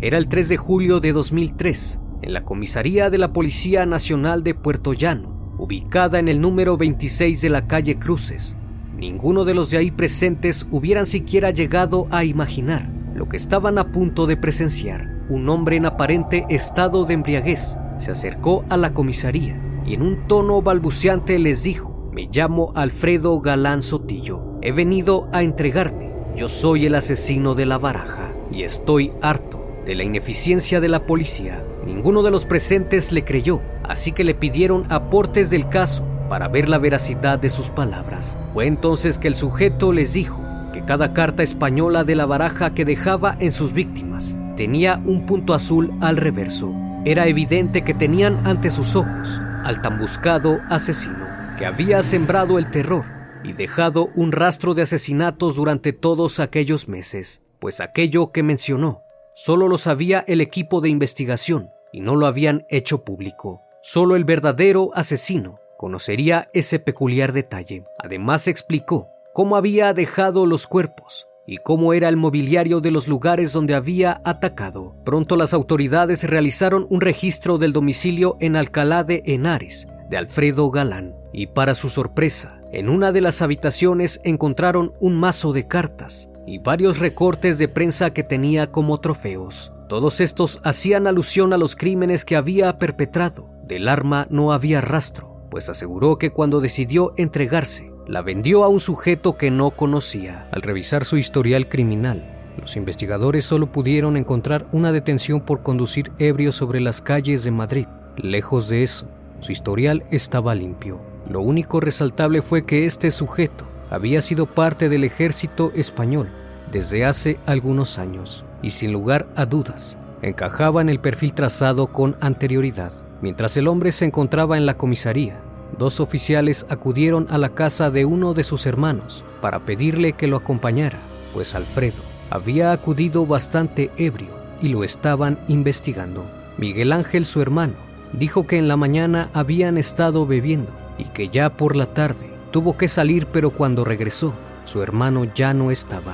Era 0.00 0.18
el 0.18 0.26
3 0.26 0.48
de 0.48 0.56
julio 0.56 0.98
de 0.98 1.12
2003, 1.12 2.00
en 2.22 2.32
la 2.32 2.42
comisaría 2.42 3.08
de 3.08 3.18
la 3.18 3.32
Policía 3.32 3.86
Nacional 3.86 4.42
de 4.42 4.54
Puerto 4.54 4.94
Llano, 4.94 5.54
ubicada 5.58 6.18
en 6.18 6.26
el 6.26 6.40
número 6.40 6.76
26 6.76 7.40
de 7.40 7.48
la 7.50 7.68
calle 7.68 8.00
Cruces. 8.00 8.56
Ninguno 8.96 9.44
de 9.44 9.54
los 9.54 9.70
de 9.70 9.78
ahí 9.78 9.90
presentes 9.92 10.66
hubieran 10.72 11.06
siquiera 11.06 11.50
llegado 11.50 12.08
a 12.10 12.24
imaginar 12.24 12.99
lo 13.20 13.28
que 13.28 13.36
estaban 13.36 13.76
a 13.76 13.92
punto 13.92 14.26
de 14.26 14.38
presenciar. 14.38 15.10
Un 15.28 15.46
hombre 15.50 15.76
en 15.76 15.84
aparente 15.84 16.46
estado 16.48 17.04
de 17.04 17.12
embriaguez 17.12 17.76
se 17.98 18.12
acercó 18.12 18.64
a 18.70 18.78
la 18.78 18.94
comisaría 18.94 19.60
y 19.84 19.92
en 19.92 20.00
un 20.00 20.26
tono 20.26 20.62
balbuceante 20.62 21.38
les 21.38 21.62
dijo, 21.62 22.08
me 22.14 22.30
llamo 22.32 22.72
Alfredo 22.74 23.38
Galán 23.42 23.82
Sotillo, 23.82 24.58
he 24.62 24.72
venido 24.72 25.28
a 25.34 25.42
entregarme, 25.42 26.14
yo 26.34 26.48
soy 26.48 26.86
el 26.86 26.94
asesino 26.94 27.54
de 27.54 27.66
la 27.66 27.76
baraja 27.76 28.32
y 28.50 28.62
estoy 28.62 29.12
harto 29.20 29.66
de 29.84 29.96
la 29.96 30.04
ineficiencia 30.04 30.80
de 30.80 30.88
la 30.88 31.04
policía, 31.04 31.62
ninguno 31.84 32.22
de 32.22 32.30
los 32.30 32.46
presentes 32.46 33.12
le 33.12 33.22
creyó, 33.22 33.60
así 33.86 34.12
que 34.12 34.24
le 34.24 34.34
pidieron 34.34 34.86
aportes 34.88 35.50
del 35.50 35.68
caso 35.68 36.06
para 36.30 36.48
ver 36.48 36.70
la 36.70 36.78
veracidad 36.78 37.38
de 37.38 37.50
sus 37.50 37.68
palabras. 37.68 38.38
Fue 38.54 38.66
entonces 38.66 39.18
que 39.18 39.28
el 39.28 39.34
sujeto 39.34 39.92
les 39.92 40.14
dijo 40.14 40.40
que 40.72 40.84
cada 40.84 41.12
carta 41.12 41.42
española 41.42 42.04
de 42.04 42.14
la 42.14 42.26
baraja 42.26 42.74
que 42.74 42.84
dejaba 42.84 43.36
en 43.40 43.52
sus 43.52 43.72
víctimas 43.72 44.36
tenía 44.56 45.00
un 45.04 45.26
punto 45.26 45.54
azul 45.54 45.92
al 46.00 46.16
reverso. 46.16 46.72
Era 47.04 47.26
evidente 47.26 47.82
que 47.82 47.94
tenían 47.94 48.46
ante 48.46 48.70
sus 48.70 48.96
ojos 48.96 49.40
al 49.64 49.82
tan 49.82 49.98
buscado 49.98 50.60
asesino 50.68 51.26
que 51.58 51.66
había 51.66 52.02
sembrado 52.02 52.58
el 52.58 52.70
terror 52.70 53.04
y 53.42 53.52
dejado 53.52 54.08
un 54.14 54.32
rastro 54.32 54.74
de 54.74 54.82
asesinatos 54.82 55.56
durante 55.56 55.92
todos 55.92 56.40
aquellos 56.40 56.88
meses, 56.88 57.42
pues 57.58 57.80
aquello 57.80 58.32
que 58.32 58.42
mencionó 58.42 59.02
Solo 59.42 59.68
lo 59.68 59.78
sabía 59.78 60.22
el 60.26 60.42
equipo 60.42 60.82
de 60.82 60.90
investigación 60.90 61.70
y 61.92 62.00
no 62.00 62.14
lo 62.14 62.26
habían 62.26 62.66
hecho 62.68 63.04
público. 63.04 63.62
Solo 63.82 64.16
el 64.16 64.24
verdadero 64.24 64.90
asesino 64.94 65.56
conocería 65.78 66.48
ese 66.52 66.78
peculiar 66.78 67.32
detalle. 67.32 67.84
Además 67.98 68.48
explicó 68.48 69.08
cómo 69.32 69.56
había 69.56 69.92
dejado 69.92 70.46
los 70.46 70.66
cuerpos 70.66 71.26
y 71.46 71.56
cómo 71.56 71.94
era 71.94 72.08
el 72.08 72.16
mobiliario 72.16 72.80
de 72.80 72.90
los 72.90 73.08
lugares 73.08 73.52
donde 73.52 73.74
había 73.74 74.20
atacado. 74.24 74.94
Pronto 75.04 75.36
las 75.36 75.52
autoridades 75.52 76.24
realizaron 76.24 76.86
un 76.90 77.00
registro 77.00 77.58
del 77.58 77.72
domicilio 77.72 78.36
en 78.40 78.56
Alcalá 78.56 79.04
de 79.04 79.22
Henares 79.26 79.88
de 80.10 80.16
Alfredo 80.16 80.70
Galán 80.70 81.14
y 81.32 81.46
para 81.46 81.74
su 81.74 81.88
sorpresa, 81.88 82.60
en 82.72 82.88
una 82.88 83.12
de 83.12 83.20
las 83.20 83.42
habitaciones 83.42 84.20
encontraron 84.24 84.92
un 85.00 85.16
mazo 85.16 85.52
de 85.52 85.66
cartas 85.68 86.28
y 86.46 86.58
varios 86.58 86.98
recortes 86.98 87.58
de 87.58 87.68
prensa 87.68 88.12
que 88.12 88.24
tenía 88.24 88.70
como 88.72 88.98
trofeos. 88.98 89.72
Todos 89.88 90.20
estos 90.20 90.60
hacían 90.64 91.06
alusión 91.06 91.52
a 91.52 91.58
los 91.58 91.76
crímenes 91.76 92.24
que 92.24 92.36
había 92.36 92.78
perpetrado. 92.78 93.48
Del 93.64 93.88
arma 93.88 94.26
no 94.30 94.52
había 94.52 94.80
rastro, 94.80 95.46
pues 95.50 95.68
aseguró 95.68 96.18
que 96.18 96.30
cuando 96.30 96.60
decidió 96.60 97.12
entregarse, 97.16 97.89
la 98.10 98.22
vendió 98.22 98.64
a 98.64 98.68
un 98.68 98.80
sujeto 98.80 99.36
que 99.36 99.52
no 99.52 99.70
conocía. 99.70 100.48
Al 100.50 100.62
revisar 100.62 101.04
su 101.04 101.16
historial 101.16 101.68
criminal, 101.68 102.24
los 102.60 102.74
investigadores 102.74 103.44
solo 103.44 103.70
pudieron 103.70 104.16
encontrar 104.16 104.66
una 104.72 104.90
detención 104.90 105.40
por 105.40 105.62
conducir 105.62 106.10
ebrio 106.18 106.50
sobre 106.50 106.80
las 106.80 107.00
calles 107.00 107.44
de 107.44 107.52
Madrid. 107.52 107.86
Lejos 108.16 108.68
de 108.68 108.82
eso, 108.82 109.06
su 109.38 109.52
historial 109.52 110.02
estaba 110.10 110.56
limpio. 110.56 111.00
Lo 111.28 111.40
único 111.40 111.78
resaltable 111.78 112.42
fue 112.42 112.66
que 112.66 112.84
este 112.84 113.12
sujeto 113.12 113.64
había 113.90 114.22
sido 114.22 114.46
parte 114.46 114.88
del 114.88 115.04
ejército 115.04 115.70
español 115.76 116.28
desde 116.72 117.04
hace 117.04 117.38
algunos 117.46 117.96
años 117.96 118.44
y 118.60 118.72
sin 118.72 118.92
lugar 118.92 119.28
a 119.36 119.46
dudas 119.46 119.98
encajaba 120.20 120.80
en 120.80 120.88
el 120.88 120.98
perfil 120.98 121.32
trazado 121.32 121.86
con 121.86 122.16
anterioridad. 122.20 122.92
Mientras 123.22 123.56
el 123.56 123.68
hombre 123.68 123.92
se 123.92 124.04
encontraba 124.04 124.56
en 124.56 124.66
la 124.66 124.76
comisaría, 124.76 125.38
dos 125.80 125.98
oficiales 125.98 126.66
acudieron 126.68 127.26
a 127.30 127.38
la 127.38 127.54
casa 127.54 127.90
de 127.90 128.04
uno 128.04 128.34
de 128.34 128.44
sus 128.44 128.66
hermanos 128.66 129.24
para 129.40 129.60
pedirle 129.60 130.12
que 130.12 130.26
lo 130.26 130.36
acompañara, 130.36 130.98
pues 131.32 131.54
Alfredo 131.54 132.02
había 132.28 132.72
acudido 132.72 133.24
bastante 133.24 133.90
ebrio 133.96 134.28
y 134.60 134.68
lo 134.68 134.84
estaban 134.84 135.40
investigando. 135.48 136.26
Miguel 136.58 136.92
Ángel, 136.92 137.24
su 137.24 137.40
hermano, 137.40 137.72
dijo 138.12 138.46
que 138.46 138.58
en 138.58 138.68
la 138.68 138.76
mañana 138.76 139.30
habían 139.32 139.78
estado 139.78 140.26
bebiendo 140.26 140.70
y 140.98 141.04
que 141.04 141.30
ya 141.30 141.48
por 141.48 141.74
la 141.74 141.86
tarde 141.86 142.28
tuvo 142.50 142.76
que 142.76 142.86
salir, 142.86 143.24
pero 143.24 143.50
cuando 143.50 143.82
regresó, 143.82 144.34
su 144.66 144.82
hermano 144.82 145.24
ya 145.34 145.54
no 145.54 145.70
estaba. 145.70 146.12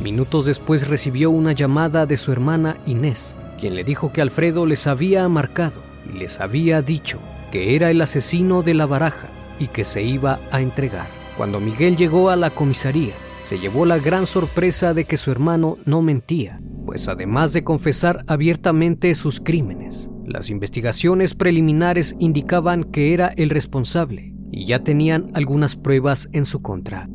Minutos 0.00 0.46
después 0.46 0.86
recibió 0.86 1.32
una 1.32 1.50
llamada 1.50 2.06
de 2.06 2.16
su 2.18 2.30
hermana 2.30 2.76
Inés, 2.86 3.34
quien 3.58 3.74
le 3.74 3.82
dijo 3.82 4.12
que 4.12 4.22
Alfredo 4.22 4.64
les 4.64 4.86
había 4.86 5.28
marcado 5.28 5.80
y 6.08 6.18
les 6.18 6.38
había 6.38 6.82
dicho 6.82 7.18
que 7.50 7.76
era 7.76 7.90
el 7.90 8.00
asesino 8.00 8.62
de 8.62 8.74
la 8.74 8.86
baraja 8.86 9.28
y 9.58 9.68
que 9.68 9.84
se 9.84 10.02
iba 10.02 10.40
a 10.50 10.60
entregar. 10.60 11.06
Cuando 11.36 11.60
Miguel 11.60 11.96
llegó 11.96 12.30
a 12.30 12.36
la 12.36 12.50
comisaría, 12.50 13.14
se 13.44 13.58
llevó 13.58 13.86
la 13.86 13.98
gran 13.98 14.26
sorpresa 14.26 14.92
de 14.94 15.04
que 15.04 15.16
su 15.16 15.30
hermano 15.30 15.78
no 15.86 16.02
mentía, 16.02 16.60
pues 16.84 17.08
además 17.08 17.52
de 17.52 17.64
confesar 17.64 18.24
abiertamente 18.26 19.14
sus 19.14 19.40
crímenes, 19.40 20.10
las 20.26 20.50
investigaciones 20.50 21.34
preliminares 21.34 22.14
indicaban 22.18 22.84
que 22.84 23.14
era 23.14 23.28
el 23.28 23.50
responsable 23.50 24.34
y 24.50 24.66
ya 24.66 24.80
tenían 24.84 25.30
algunas 25.34 25.76
pruebas 25.76 26.28
en 26.32 26.44
su 26.44 26.60
contra. 26.60 27.08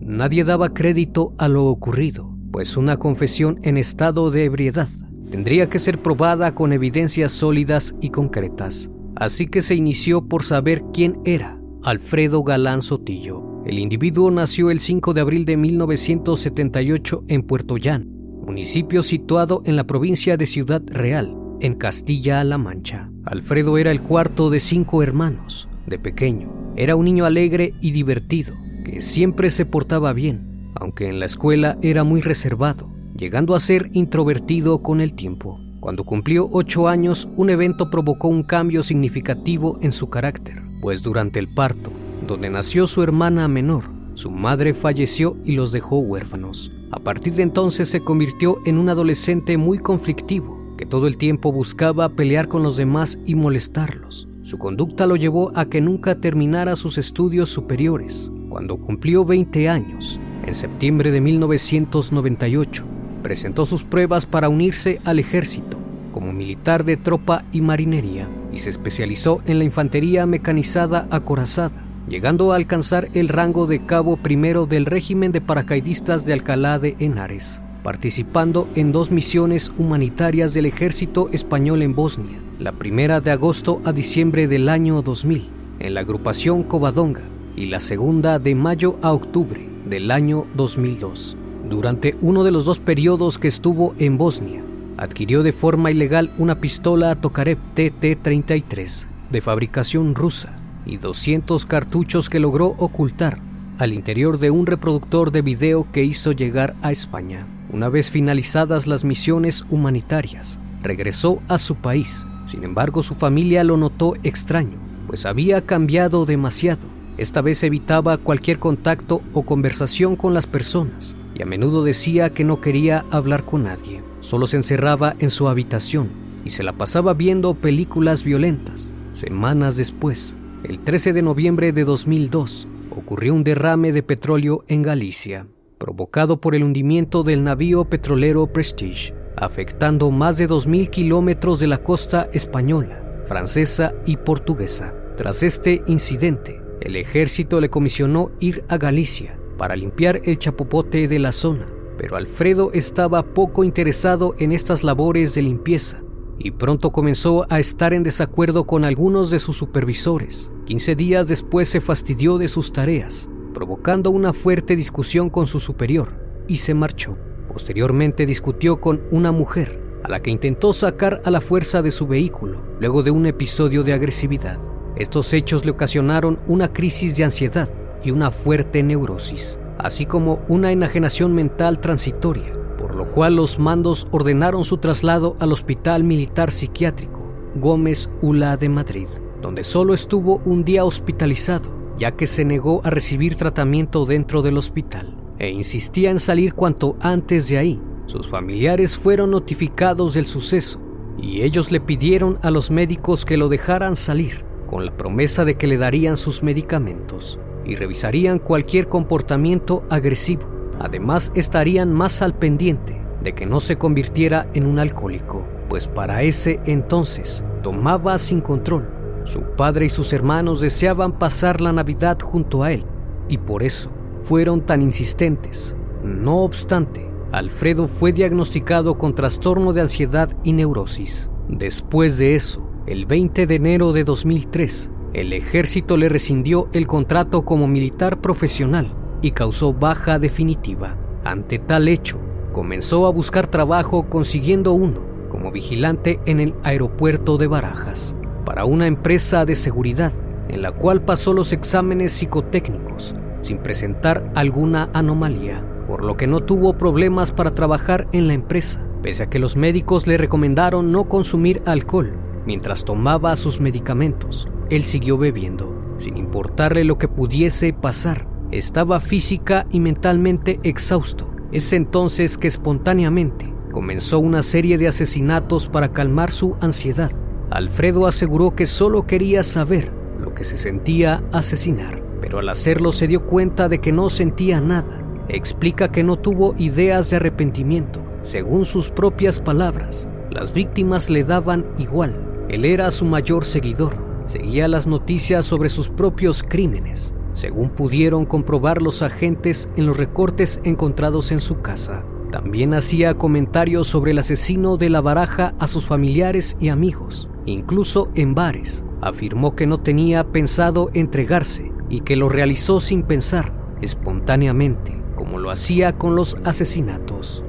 Nadie 0.00 0.42
daba 0.42 0.74
crédito 0.74 1.34
a 1.38 1.48
lo 1.48 1.66
ocurrido, 1.66 2.34
pues 2.50 2.76
una 2.76 2.96
confesión 2.96 3.60
en 3.62 3.76
estado 3.76 4.30
de 4.30 4.44
ebriedad 4.44 4.88
tendría 5.30 5.68
que 5.68 5.78
ser 5.78 6.00
probada 6.02 6.54
con 6.54 6.72
evidencias 6.72 7.32
sólidas 7.32 7.94
y 8.00 8.10
concretas, 8.10 8.90
así 9.16 9.46
que 9.46 9.62
se 9.62 9.74
inició 9.74 10.26
por 10.26 10.44
saber 10.44 10.82
quién 10.92 11.20
era 11.24 11.58
Alfredo 11.82 12.42
Galán 12.42 12.82
Sotillo. 12.82 13.62
El 13.64 13.78
individuo 13.78 14.30
nació 14.30 14.70
el 14.70 14.80
5 14.80 15.14
de 15.14 15.20
abril 15.20 15.44
de 15.44 15.56
1978 15.56 17.24
en 17.28 17.42
Puerto 17.42 17.76
Llano, 17.76 18.06
municipio 18.46 19.02
situado 19.02 19.60
en 19.64 19.76
la 19.76 19.84
provincia 19.84 20.36
de 20.36 20.46
Ciudad 20.46 20.82
Real, 20.86 21.36
en 21.60 21.74
Castilla-La 21.74 22.56
Mancha. 22.56 23.10
Alfredo 23.24 23.76
era 23.78 23.90
el 23.90 24.02
cuarto 24.02 24.48
de 24.48 24.60
cinco 24.60 25.02
hermanos. 25.02 25.68
De 25.86 25.98
pequeño, 25.98 26.72
era 26.76 26.96
un 26.96 27.04
niño 27.04 27.24
alegre 27.24 27.74
y 27.80 27.90
divertido, 27.90 28.54
que 28.84 29.00
siempre 29.00 29.50
se 29.50 29.66
portaba 29.66 30.12
bien, 30.12 30.70
aunque 30.74 31.08
en 31.08 31.20
la 31.20 31.26
escuela 31.26 31.78
era 31.82 32.04
muy 32.04 32.20
reservado, 32.20 32.90
llegando 33.18 33.56
a 33.56 33.60
ser 33.60 33.90
introvertido 33.92 34.80
con 34.80 35.00
el 35.00 35.12
tiempo. 35.12 35.60
Cuando 35.80 36.04
cumplió 36.04 36.48
ocho 36.52 36.88
años, 36.88 37.28
un 37.36 37.50
evento 37.50 37.90
provocó 37.90 38.28
un 38.28 38.44
cambio 38.44 38.82
significativo 38.82 39.78
en 39.82 39.92
su 39.92 40.08
carácter, 40.08 40.62
pues 40.80 41.02
durante 41.02 41.40
el 41.40 41.52
parto, 41.52 41.90
donde 42.26 42.48
nació 42.48 42.86
su 42.86 43.02
hermana 43.02 43.48
menor, 43.48 43.84
su 44.14 44.30
madre 44.30 44.72
falleció 44.72 45.36
y 45.44 45.52
los 45.52 45.72
dejó 45.72 45.98
huérfanos. 45.98 46.70
A 46.90 47.00
partir 47.00 47.34
de 47.34 47.42
entonces 47.42 47.88
se 47.88 48.00
convirtió 48.00 48.58
en 48.64 48.78
un 48.78 48.88
adolescente 48.88 49.56
muy 49.56 49.78
conflictivo, 49.78 50.76
que 50.76 50.86
todo 50.86 51.08
el 51.08 51.18
tiempo 51.18 51.52
buscaba 51.52 52.08
pelear 52.10 52.48
con 52.48 52.62
los 52.62 52.76
demás 52.76 53.18
y 53.26 53.34
molestarlos. 53.34 54.28
Su 54.42 54.58
conducta 54.58 55.06
lo 55.06 55.16
llevó 55.16 55.52
a 55.56 55.66
que 55.66 55.80
nunca 55.80 56.20
terminara 56.20 56.76
sus 56.76 56.98
estudios 56.98 57.50
superiores. 57.50 58.30
Cuando 58.48 58.78
cumplió 58.78 59.24
20 59.24 59.68
años, 59.68 60.18
en 60.46 60.54
septiembre 60.54 61.10
de 61.10 61.20
1998, 61.20 62.84
presentó 63.18 63.66
sus 63.66 63.84
pruebas 63.84 64.26
para 64.26 64.48
unirse 64.48 65.00
al 65.04 65.18
ejército 65.18 65.78
como 66.12 66.32
militar 66.32 66.84
de 66.84 66.96
tropa 66.96 67.44
y 67.52 67.60
marinería 67.60 68.28
y 68.52 68.58
se 68.58 68.70
especializó 68.70 69.40
en 69.46 69.58
la 69.58 69.64
infantería 69.64 70.26
mecanizada 70.26 71.06
acorazada 71.10 71.82
llegando 72.08 72.52
a 72.52 72.56
alcanzar 72.56 73.08
el 73.14 73.28
rango 73.28 73.66
de 73.66 73.84
cabo 73.84 74.16
primero 74.16 74.66
del 74.66 74.86
régimen 74.86 75.32
de 75.32 75.40
paracaidistas 75.40 76.24
de 76.24 76.32
Alcalá 76.32 76.78
de 76.78 76.96
Henares, 76.98 77.62
participando 77.82 78.68
en 78.74 78.92
dos 78.92 79.10
misiones 79.10 79.70
humanitarias 79.76 80.54
del 80.54 80.66
ejército 80.66 81.28
español 81.32 81.82
en 81.82 81.94
Bosnia, 81.94 82.38
la 82.58 82.72
primera 82.72 83.20
de 83.20 83.30
agosto 83.30 83.80
a 83.84 83.92
diciembre 83.92 84.48
del 84.48 84.68
año 84.68 85.02
2000, 85.02 85.48
en 85.80 85.94
la 85.94 86.00
agrupación 86.00 86.62
Covadonga, 86.62 87.22
y 87.56 87.66
la 87.66 87.80
segunda 87.80 88.38
de 88.38 88.54
mayo 88.54 88.98
a 89.02 89.12
octubre 89.12 89.68
del 89.84 90.10
año 90.10 90.46
2002. 90.54 91.36
Durante 91.68 92.16
uno 92.22 92.44
de 92.44 92.50
los 92.50 92.64
dos 92.64 92.78
periodos 92.78 93.38
que 93.38 93.48
estuvo 93.48 93.94
en 93.98 94.16
Bosnia, 94.16 94.62
adquirió 94.96 95.42
de 95.42 95.52
forma 95.52 95.90
ilegal 95.90 96.30
una 96.38 96.60
pistola 96.60 97.14
Tokarev 97.14 97.58
TT-33 97.76 99.06
de 99.30 99.40
fabricación 99.42 100.14
rusa 100.14 100.58
y 100.86 100.96
200 100.96 101.66
cartuchos 101.66 102.30
que 102.30 102.40
logró 102.40 102.68
ocultar 102.78 103.38
al 103.76 103.92
interior 103.92 104.38
de 104.38 104.50
un 104.50 104.66
reproductor 104.66 105.30
de 105.30 105.42
video 105.42 105.86
que 105.92 106.04
hizo 106.04 106.32
llegar 106.32 106.74
a 106.80 106.90
España. 106.90 107.46
Una 107.70 107.90
vez 107.90 108.10
finalizadas 108.10 108.86
las 108.86 109.04
misiones 109.04 109.64
humanitarias, 109.68 110.58
regresó 110.82 111.40
a 111.48 111.58
su 111.58 111.76
país. 111.76 112.26
Sin 112.46 112.64
embargo, 112.64 113.02
su 113.02 113.14
familia 113.14 113.62
lo 113.62 113.76
notó 113.76 114.14
extraño, 114.22 114.78
pues 115.06 115.26
había 115.26 115.60
cambiado 115.60 116.24
demasiado. 116.24 116.97
Esta 117.18 117.42
vez 117.42 117.64
evitaba 117.64 118.16
cualquier 118.16 118.60
contacto 118.60 119.22
o 119.32 119.42
conversación 119.42 120.14
con 120.14 120.34
las 120.34 120.46
personas 120.46 121.16
y 121.34 121.42
a 121.42 121.46
menudo 121.46 121.82
decía 121.82 122.30
que 122.30 122.44
no 122.44 122.60
quería 122.60 123.04
hablar 123.10 123.44
con 123.44 123.64
nadie. 123.64 124.02
Solo 124.20 124.46
se 124.46 124.56
encerraba 124.56 125.16
en 125.18 125.30
su 125.30 125.48
habitación 125.48 126.10
y 126.44 126.50
se 126.50 126.62
la 126.62 126.72
pasaba 126.72 127.14
viendo 127.14 127.54
películas 127.54 128.22
violentas. 128.22 128.92
Semanas 129.14 129.76
después, 129.76 130.36
el 130.62 130.78
13 130.78 131.12
de 131.12 131.22
noviembre 131.22 131.72
de 131.72 131.84
2002 131.84 132.68
ocurrió 132.96 133.34
un 133.34 133.42
derrame 133.42 133.92
de 133.92 134.04
petróleo 134.04 134.64
en 134.68 134.82
Galicia, 134.82 135.46
provocado 135.78 136.40
por 136.40 136.54
el 136.54 136.62
hundimiento 136.62 137.24
del 137.24 137.42
navío 137.42 137.84
petrolero 137.84 138.46
Prestige, 138.46 139.12
afectando 139.36 140.12
más 140.12 140.36
de 140.38 140.48
2.000 140.48 140.88
kilómetros 140.90 141.58
de 141.58 141.66
la 141.66 141.78
costa 141.78 142.28
española, 142.32 143.24
francesa 143.26 143.92
y 144.06 144.16
portuguesa. 144.16 144.90
Tras 145.16 145.42
este 145.42 145.82
incidente, 145.86 146.67
el 146.80 146.96
ejército 146.96 147.60
le 147.60 147.70
comisionó 147.70 148.30
ir 148.40 148.64
a 148.68 148.78
Galicia 148.78 149.38
para 149.56 149.76
limpiar 149.76 150.20
el 150.24 150.38
chapopote 150.38 151.08
de 151.08 151.18
la 151.18 151.32
zona, 151.32 151.66
pero 151.96 152.16
Alfredo 152.16 152.70
estaba 152.72 153.22
poco 153.22 153.64
interesado 153.64 154.34
en 154.38 154.52
estas 154.52 154.84
labores 154.84 155.34
de 155.34 155.42
limpieza 155.42 156.00
y 156.38 156.52
pronto 156.52 156.92
comenzó 156.92 157.46
a 157.50 157.58
estar 157.58 157.92
en 157.92 158.04
desacuerdo 158.04 158.64
con 158.64 158.84
algunos 158.84 159.30
de 159.30 159.40
sus 159.40 159.56
supervisores. 159.56 160.52
15 160.66 160.94
días 160.94 161.26
después 161.26 161.68
se 161.68 161.80
fastidió 161.80 162.38
de 162.38 162.46
sus 162.46 162.72
tareas, 162.72 163.28
provocando 163.52 164.10
una 164.10 164.32
fuerte 164.32 164.76
discusión 164.76 165.30
con 165.30 165.46
su 165.46 165.58
superior, 165.58 166.14
y 166.46 166.58
se 166.58 166.74
marchó. 166.74 167.18
Posteriormente 167.48 168.24
discutió 168.24 168.80
con 168.80 169.02
una 169.10 169.32
mujer, 169.32 169.82
a 170.04 170.08
la 170.08 170.22
que 170.22 170.30
intentó 170.30 170.72
sacar 170.72 171.22
a 171.24 171.30
la 171.32 171.40
fuerza 171.40 171.82
de 171.82 171.90
su 171.90 172.06
vehículo, 172.06 172.62
luego 172.78 173.02
de 173.02 173.10
un 173.10 173.26
episodio 173.26 173.82
de 173.82 173.94
agresividad. 173.94 174.60
Estos 174.98 175.32
hechos 175.32 175.64
le 175.64 175.70
ocasionaron 175.70 176.38
una 176.46 176.72
crisis 176.72 177.16
de 177.16 177.24
ansiedad 177.24 177.68
y 178.04 178.10
una 178.10 178.30
fuerte 178.30 178.82
neurosis, 178.82 179.58
así 179.78 180.06
como 180.06 180.40
una 180.48 180.72
enajenación 180.72 181.34
mental 181.34 181.80
transitoria 181.80 182.58
por 182.78 182.94
lo 182.94 183.10
cual 183.10 183.36
los 183.36 183.58
mandos 183.58 184.06
ordenaron 184.12 184.64
su 184.64 184.78
traslado 184.78 185.34
al 185.40 185.52
Hospital 185.52 186.04
Militar 186.04 186.50
Psiquiátrico, 186.50 187.30
Gómez 187.56 188.08
Ula 188.22 188.56
de 188.56 188.68
Madrid, 188.68 189.08
donde 189.42 189.64
solo 189.64 189.92
estuvo 189.92 190.40
un 190.44 190.64
día 190.64 190.84
hospitalizado, 190.84 191.70
ya 191.98 192.12
que 192.12 192.26
se 192.26 192.44
negó 192.44 192.80
a 192.84 192.90
recibir 192.90 193.34
tratamiento 193.34 194.06
dentro 194.06 194.40
del 194.40 194.56
hospital 194.56 195.14
e 195.38 195.50
insistía 195.50 196.10
en 196.10 196.18
salir 196.18 196.54
cuanto 196.54 196.96
antes 197.00 197.48
de 197.48 197.58
ahí. 197.58 197.80
Sus 198.06 198.28
familiares 198.28 198.96
fueron 198.96 199.32
notificados 199.32 200.14
del 200.14 200.26
suceso 200.26 200.80
y 201.18 201.42
ellos 201.42 201.70
le 201.70 201.80
pidieron 201.80 202.38
a 202.42 202.50
los 202.50 202.70
médicos 202.70 203.24
que 203.24 203.36
lo 203.36 203.48
dejaran 203.48 203.96
salir, 203.96 204.44
con 204.68 204.84
la 204.84 204.96
promesa 204.96 205.44
de 205.44 205.56
que 205.56 205.66
le 205.66 205.78
darían 205.78 206.16
sus 206.16 206.42
medicamentos 206.44 207.40
y 207.64 207.74
revisarían 207.74 208.38
cualquier 208.38 208.88
comportamiento 208.88 209.82
agresivo. 209.90 210.42
Además, 210.78 211.32
estarían 211.34 211.92
más 211.92 212.22
al 212.22 212.34
pendiente 212.34 213.00
de 213.22 213.34
que 213.34 213.46
no 213.46 213.58
se 213.60 213.76
convirtiera 213.76 214.48
en 214.54 214.66
un 214.66 214.78
alcohólico, 214.78 215.44
pues 215.68 215.88
para 215.88 216.22
ese 216.22 216.60
entonces 216.66 217.42
tomaba 217.62 218.18
sin 218.18 218.40
control. 218.40 218.88
Su 219.24 219.40
padre 219.42 219.86
y 219.86 219.90
sus 219.90 220.12
hermanos 220.12 220.60
deseaban 220.60 221.18
pasar 221.18 221.60
la 221.60 221.72
Navidad 221.72 222.18
junto 222.22 222.62
a 222.62 222.72
él 222.72 222.84
y 223.28 223.38
por 223.38 223.62
eso 223.62 223.90
fueron 224.22 224.60
tan 224.60 224.82
insistentes. 224.82 225.76
No 226.04 226.42
obstante, 226.42 227.10
Alfredo 227.32 227.88
fue 227.88 228.12
diagnosticado 228.12 228.96
con 228.96 229.14
trastorno 229.14 229.72
de 229.72 229.80
ansiedad 229.80 230.30
y 230.44 230.52
neurosis. 230.52 231.30
Después 231.48 232.18
de 232.18 232.34
eso, 232.34 232.67
el 232.88 233.04
20 233.04 233.46
de 233.46 233.54
enero 233.54 233.92
de 233.92 234.02
2003, 234.02 234.90
el 235.12 235.34
ejército 235.34 235.98
le 235.98 236.08
rescindió 236.08 236.70
el 236.72 236.86
contrato 236.86 237.44
como 237.44 237.68
militar 237.68 238.22
profesional 238.22 238.94
y 239.20 239.32
causó 239.32 239.74
baja 239.74 240.18
definitiva. 240.18 240.96
Ante 241.22 241.58
tal 241.58 241.86
hecho, 241.88 242.18
comenzó 242.52 243.06
a 243.06 243.10
buscar 243.10 243.46
trabajo 243.46 244.08
consiguiendo 244.08 244.72
uno 244.72 245.02
como 245.28 245.52
vigilante 245.52 246.18
en 246.24 246.40
el 246.40 246.54
aeropuerto 246.62 247.36
de 247.36 247.46
Barajas 247.46 248.16
para 248.46 248.64
una 248.64 248.86
empresa 248.86 249.44
de 249.44 249.56
seguridad 249.56 250.12
en 250.48 250.62
la 250.62 250.72
cual 250.72 251.02
pasó 251.02 251.34
los 251.34 251.52
exámenes 251.52 252.12
psicotécnicos 252.12 253.14
sin 253.42 253.58
presentar 253.58 254.32
alguna 254.34 254.88
anomalía, 254.94 255.62
por 255.86 256.06
lo 256.06 256.16
que 256.16 256.26
no 256.26 256.40
tuvo 256.40 256.78
problemas 256.78 257.32
para 257.32 257.54
trabajar 257.54 258.08
en 258.12 258.28
la 258.28 258.32
empresa, 258.32 258.82
pese 259.02 259.24
a 259.24 259.28
que 259.28 259.38
los 259.38 259.56
médicos 259.56 260.06
le 260.06 260.16
recomendaron 260.16 260.90
no 260.90 261.04
consumir 261.04 261.62
alcohol 261.66 262.14
mientras 262.48 262.84
tomaba 262.84 263.36
sus 263.36 263.60
medicamentos. 263.60 264.48
Él 264.70 264.82
siguió 264.82 265.18
bebiendo, 265.18 265.94
sin 265.98 266.16
importarle 266.16 266.82
lo 266.82 266.98
que 266.98 267.06
pudiese 267.06 267.72
pasar. 267.72 268.26
Estaba 268.50 268.98
física 268.98 269.66
y 269.70 269.78
mentalmente 269.78 270.58
exhausto. 270.64 271.30
Es 271.52 271.72
entonces 271.72 272.38
que 272.38 272.48
espontáneamente 272.48 273.54
comenzó 273.70 274.18
una 274.18 274.42
serie 274.42 274.78
de 274.78 274.88
asesinatos 274.88 275.68
para 275.68 275.92
calmar 275.92 276.32
su 276.32 276.56
ansiedad. 276.60 277.12
Alfredo 277.50 278.08
aseguró 278.08 278.56
que 278.56 278.66
solo 278.66 279.06
quería 279.06 279.44
saber 279.44 279.92
lo 280.18 280.34
que 280.34 280.42
se 280.42 280.56
sentía 280.56 281.22
asesinar 281.32 282.08
pero 282.20 282.40
al 282.40 282.48
hacerlo 282.48 282.92
se 282.92 283.06
dio 283.06 283.24
cuenta 283.26 283.68
de 283.68 283.78
que 283.78 283.92
no 283.92 284.10
sentía 284.10 284.60
nada. 284.60 285.02
Explica 285.28 285.90
que 285.90 286.02
no 286.02 286.16
tuvo 286.16 286.54
ideas 286.58 287.10
de 287.10 287.16
arrepentimiento. 287.16 288.04
Según 288.22 288.64
sus 288.64 288.90
propias 288.90 289.40
palabras, 289.40 290.08
las 290.30 290.52
víctimas 290.52 291.10
le 291.10 291.24
daban 291.24 291.66
igual. 291.78 292.27
Él 292.48 292.64
era 292.64 292.90
su 292.90 293.04
mayor 293.04 293.44
seguidor. 293.44 293.94
Seguía 294.26 294.68
las 294.68 294.86
noticias 294.86 295.44
sobre 295.44 295.68
sus 295.68 295.90
propios 295.90 296.42
crímenes, 296.42 297.14
según 297.34 297.70
pudieron 297.70 298.24
comprobar 298.24 298.80
los 298.80 299.02
agentes 299.02 299.68
en 299.76 299.86
los 299.86 299.98
recortes 299.98 300.60
encontrados 300.64 301.30
en 301.30 301.40
su 301.40 301.60
casa. 301.60 302.04
También 302.30 302.74
hacía 302.74 303.14
comentarios 303.14 303.86
sobre 303.86 304.12
el 304.12 304.18
asesino 304.18 304.76
de 304.76 304.90
la 304.90 305.00
baraja 305.00 305.54
a 305.58 305.66
sus 305.66 305.86
familiares 305.86 306.56
y 306.60 306.68
amigos, 306.68 307.30
incluso 307.46 308.10
en 308.14 308.34
bares. 308.34 308.84
Afirmó 309.00 309.54
que 309.54 309.66
no 309.66 309.80
tenía 309.80 310.32
pensado 310.32 310.90
entregarse 310.92 311.72
y 311.88 312.00
que 312.00 312.16
lo 312.16 312.28
realizó 312.28 312.80
sin 312.80 313.02
pensar, 313.02 313.52
espontáneamente, 313.80 315.00
como 315.16 315.38
lo 315.38 315.50
hacía 315.50 315.96
con 315.96 316.16
los 316.16 316.36
asesinatos. 316.44 317.44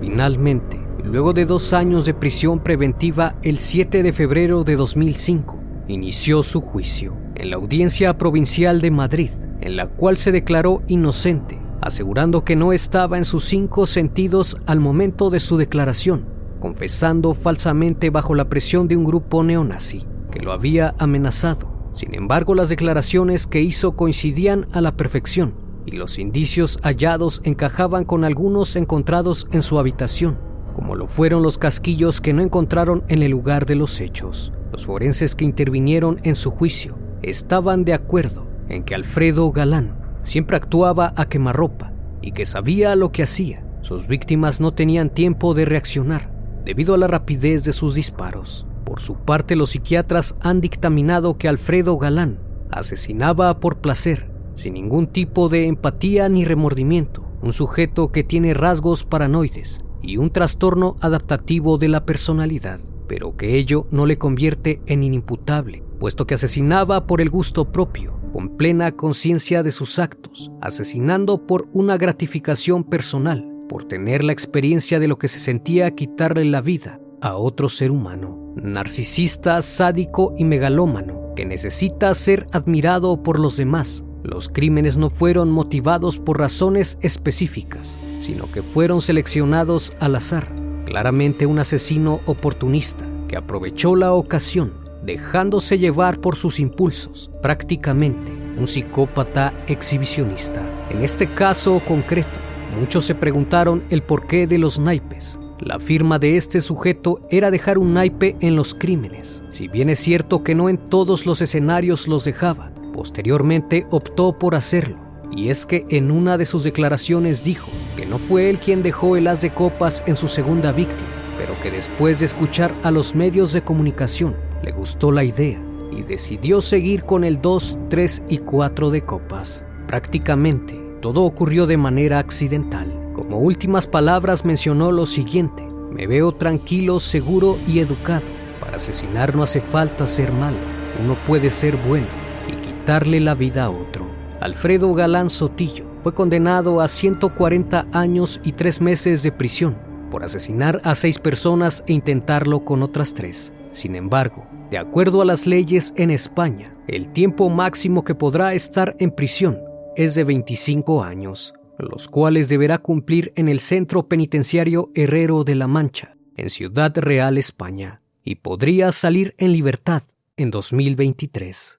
Finalmente, 0.00 0.77
luego 1.08 1.32
de 1.32 1.46
dos 1.46 1.72
años 1.72 2.04
de 2.04 2.12
prisión 2.12 2.58
preventiva, 2.58 3.36
el 3.42 3.58
7 3.58 4.02
de 4.02 4.12
febrero 4.12 4.62
de 4.62 4.76
2005, 4.76 5.58
inició 5.88 6.42
su 6.42 6.60
juicio 6.60 7.14
en 7.34 7.50
la 7.50 7.56
Audiencia 7.56 8.18
Provincial 8.18 8.82
de 8.82 8.90
Madrid, 8.90 9.30
en 9.62 9.76
la 9.76 9.86
cual 9.86 10.18
se 10.18 10.32
declaró 10.32 10.82
inocente, 10.86 11.58
asegurando 11.80 12.44
que 12.44 12.56
no 12.56 12.74
estaba 12.74 13.16
en 13.16 13.24
sus 13.24 13.46
cinco 13.46 13.86
sentidos 13.86 14.58
al 14.66 14.80
momento 14.80 15.30
de 15.30 15.40
su 15.40 15.56
declaración, 15.56 16.26
confesando 16.60 17.32
falsamente 17.32 18.10
bajo 18.10 18.34
la 18.34 18.50
presión 18.50 18.86
de 18.86 18.96
un 18.96 19.04
grupo 19.04 19.42
neonazi 19.42 20.02
que 20.30 20.40
lo 20.40 20.52
había 20.52 20.94
amenazado. 20.98 21.90
Sin 21.94 22.14
embargo, 22.14 22.54
las 22.54 22.68
declaraciones 22.68 23.46
que 23.46 23.62
hizo 23.62 23.96
coincidían 23.96 24.66
a 24.72 24.82
la 24.82 24.94
perfección 24.94 25.54
y 25.86 25.92
los 25.92 26.18
indicios 26.18 26.78
hallados 26.82 27.40
encajaban 27.44 28.04
con 28.04 28.24
algunos 28.24 28.76
encontrados 28.76 29.46
en 29.52 29.62
su 29.62 29.78
habitación, 29.78 30.47
como 30.78 30.94
lo 30.94 31.08
fueron 31.08 31.42
los 31.42 31.58
casquillos 31.58 32.20
que 32.20 32.32
no 32.32 32.40
encontraron 32.40 33.02
en 33.08 33.24
el 33.24 33.32
lugar 33.32 33.66
de 33.66 33.74
los 33.74 34.00
hechos. 34.00 34.52
Los 34.70 34.86
forenses 34.86 35.34
que 35.34 35.44
intervinieron 35.44 36.20
en 36.22 36.36
su 36.36 36.52
juicio 36.52 36.96
estaban 37.20 37.84
de 37.84 37.94
acuerdo 37.94 38.46
en 38.68 38.84
que 38.84 38.94
Alfredo 38.94 39.50
Galán 39.50 39.98
siempre 40.22 40.56
actuaba 40.56 41.14
a 41.16 41.28
quemarropa 41.28 41.90
y 42.22 42.30
que 42.30 42.46
sabía 42.46 42.94
lo 42.94 43.10
que 43.10 43.24
hacía. 43.24 43.66
Sus 43.80 44.06
víctimas 44.06 44.60
no 44.60 44.72
tenían 44.72 45.10
tiempo 45.10 45.52
de 45.52 45.64
reaccionar 45.64 46.32
debido 46.64 46.94
a 46.94 46.98
la 46.98 47.08
rapidez 47.08 47.64
de 47.64 47.72
sus 47.72 47.96
disparos. 47.96 48.64
Por 48.84 49.00
su 49.00 49.16
parte, 49.16 49.56
los 49.56 49.70
psiquiatras 49.70 50.36
han 50.42 50.60
dictaminado 50.60 51.38
que 51.38 51.48
Alfredo 51.48 51.98
Galán 51.98 52.38
asesinaba 52.70 53.58
por 53.58 53.80
placer, 53.80 54.30
sin 54.54 54.74
ningún 54.74 55.08
tipo 55.08 55.48
de 55.48 55.66
empatía 55.66 56.28
ni 56.28 56.44
remordimiento, 56.44 57.28
un 57.42 57.52
sujeto 57.52 58.12
que 58.12 58.22
tiene 58.22 58.54
rasgos 58.54 59.02
paranoides 59.02 59.82
y 60.02 60.16
un 60.16 60.30
trastorno 60.30 60.96
adaptativo 61.00 61.78
de 61.78 61.88
la 61.88 62.04
personalidad, 62.04 62.80
pero 63.06 63.36
que 63.36 63.56
ello 63.56 63.86
no 63.90 64.06
le 64.06 64.18
convierte 64.18 64.80
en 64.86 65.02
inimputable, 65.02 65.82
puesto 65.98 66.26
que 66.26 66.34
asesinaba 66.34 67.06
por 67.06 67.20
el 67.20 67.30
gusto 67.30 67.72
propio, 67.72 68.16
con 68.32 68.56
plena 68.56 68.92
conciencia 68.92 69.62
de 69.62 69.72
sus 69.72 69.98
actos, 69.98 70.50
asesinando 70.60 71.46
por 71.46 71.68
una 71.72 71.96
gratificación 71.96 72.84
personal, 72.84 73.46
por 73.68 73.84
tener 73.84 74.24
la 74.24 74.32
experiencia 74.32 75.00
de 75.00 75.08
lo 75.08 75.18
que 75.18 75.28
se 75.28 75.38
sentía 75.38 75.94
quitarle 75.94 76.44
la 76.44 76.60
vida 76.60 77.00
a 77.20 77.36
otro 77.36 77.68
ser 77.68 77.90
humano 77.90 78.48
narcisista, 78.62 79.62
sádico 79.62 80.34
y 80.36 80.44
megalómano, 80.44 81.34
que 81.34 81.44
necesita 81.44 82.12
ser 82.14 82.46
admirado 82.52 83.22
por 83.22 83.38
los 83.38 83.56
demás. 83.56 84.04
Los 84.22 84.48
crímenes 84.48 84.96
no 84.96 85.10
fueron 85.10 85.50
motivados 85.50 86.18
por 86.18 86.38
razones 86.38 86.98
específicas, 87.00 87.98
sino 88.20 88.50
que 88.50 88.62
fueron 88.62 89.00
seleccionados 89.00 89.92
al 90.00 90.16
azar. 90.16 90.52
Claramente 90.84 91.46
un 91.46 91.58
asesino 91.58 92.20
oportunista 92.26 93.06
que 93.28 93.36
aprovechó 93.36 93.94
la 93.94 94.12
ocasión, 94.12 94.72
dejándose 95.04 95.78
llevar 95.78 96.20
por 96.20 96.36
sus 96.36 96.60
impulsos, 96.60 97.30
prácticamente 97.42 98.32
un 98.58 98.66
psicópata 98.66 99.52
exhibicionista. 99.66 100.62
En 100.90 101.02
este 101.02 101.32
caso 101.32 101.80
concreto, 101.86 102.40
muchos 102.78 103.04
se 103.04 103.14
preguntaron 103.14 103.84
el 103.90 104.02
porqué 104.02 104.46
de 104.46 104.58
los 104.58 104.78
naipes, 104.78 105.38
la 105.60 105.80
firma 105.80 106.20
de 106.20 106.36
este 106.36 106.60
sujeto 106.60 107.20
era 107.30 107.50
dejar 107.50 107.78
un 107.78 107.92
naipe 107.92 108.36
en 108.40 108.54
los 108.54 108.74
crímenes, 108.74 109.42
si 109.50 109.66
bien 109.66 109.90
es 109.90 109.98
cierto 109.98 110.44
que 110.44 110.54
no 110.54 110.68
en 110.68 110.78
todos 110.78 111.26
los 111.26 111.40
escenarios 111.40 112.06
los 112.06 112.24
dejaba, 112.24 112.70
posteriormente 112.94 113.84
optó 113.90 114.38
por 114.38 114.54
hacerlo, 114.54 114.98
y 115.30 115.50
es 115.50 115.66
que 115.66 115.86
en 115.90 116.10
una 116.10 116.38
de 116.38 116.46
sus 116.46 116.64
declaraciones 116.64 117.44
dijo 117.44 117.70
que 117.96 118.06
no 118.06 118.18
fue 118.18 118.50
él 118.50 118.58
quien 118.58 118.82
dejó 118.82 119.16
el 119.16 119.26
as 119.26 119.40
de 119.40 119.52
copas 119.52 120.02
en 120.06 120.16
su 120.16 120.28
segunda 120.28 120.72
víctima, 120.72 121.08
pero 121.36 121.58
que 121.60 121.70
después 121.70 122.18
de 122.18 122.26
escuchar 122.26 122.74
a 122.82 122.90
los 122.90 123.14
medios 123.14 123.52
de 123.52 123.62
comunicación 123.62 124.36
le 124.62 124.72
gustó 124.72 125.12
la 125.12 125.24
idea 125.24 125.60
y 125.92 126.02
decidió 126.02 126.60
seguir 126.60 127.04
con 127.04 127.24
el 127.24 127.40
2, 127.40 127.78
3 127.88 128.22
y 128.28 128.38
4 128.38 128.90
de 128.90 129.02
copas. 129.02 129.64
Prácticamente 129.86 130.80
todo 131.00 131.22
ocurrió 131.22 131.66
de 131.66 131.76
manera 131.76 132.18
accidental. 132.18 133.12
Como 133.14 133.38
últimas 133.38 133.86
palabras 133.86 134.44
mencionó 134.44 134.92
lo 134.92 135.06
siguiente, 135.06 135.66
me 135.90 136.06
veo 136.06 136.32
tranquilo, 136.32 137.00
seguro 137.00 137.56
y 137.66 137.78
educado. 137.80 138.26
Para 138.60 138.76
asesinar 138.76 139.34
no 139.34 139.42
hace 139.42 139.60
falta 139.60 140.06
ser 140.06 140.32
malo, 140.32 140.58
uno 141.02 141.16
puede 141.26 141.50
ser 141.50 141.76
bueno 141.76 142.06
y 142.48 142.52
quitarle 142.60 143.20
la 143.20 143.34
vida 143.34 143.64
a 143.64 143.70
otro. 143.70 144.07
Alfredo 144.40 144.92
Galán 144.94 145.30
Sotillo 145.30 145.84
fue 146.02 146.14
condenado 146.14 146.80
a 146.80 146.88
140 146.88 147.88
años 147.92 148.40
y 148.44 148.52
tres 148.52 148.80
meses 148.80 149.22
de 149.22 149.32
prisión 149.32 149.76
por 150.10 150.24
asesinar 150.24 150.80
a 150.84 150.94
seis 150.94 151.18
personas 151.18 151.82
e 151.86 151.92
intentarlo 151.92 152.64
con 152.64 152.82
otras 152.82 153.14
tres. 153.14 153.52
Sin 153.72 153.94
embargo, 153.94 154.46
de 154.70 154.78
acuerdo 154.78 155.22
a 155.22 155.24
las 155.24 155.46
leyes 155.46 155.92
en 155.96 156.10
España, 156.10 156.74
el 156.86 157.12
tiempo 157.12 157.50
máximo 157.50 158.04
que 158.04 158.14
podrá 158.14 158.54
estar 158.54 158.94
en 158.98 159.10
prisión 159.10 159.58
es 159.96 160.14
de 160.14 160.24
25 160.24 161.02
años 161.02 161.54
los 161.78 162.08
cuales 162.08 162.48
deberá 162.48 162.78
cumplir 162.78 163.32
en 163.36 163.48
el 163.48 163.60
Centro 163.60 164.08
Penitenciario 164.08 164.90
Herrero 164.94 165.44
de 165.44 165.54
la 165.54 165.66
Mancha, 165.66 166.16
en 166.36 166.50
Ciudad 166.50 166.92
Real, 166.96 167.38
España, 167.38 168.02
y 168.24 168.36
podría 168.36 168.92
salir 168.92 169.34
en 169.38 169.52
libertad 169.52 170.02
en 170.36 170.50
2023. 170.50 171.77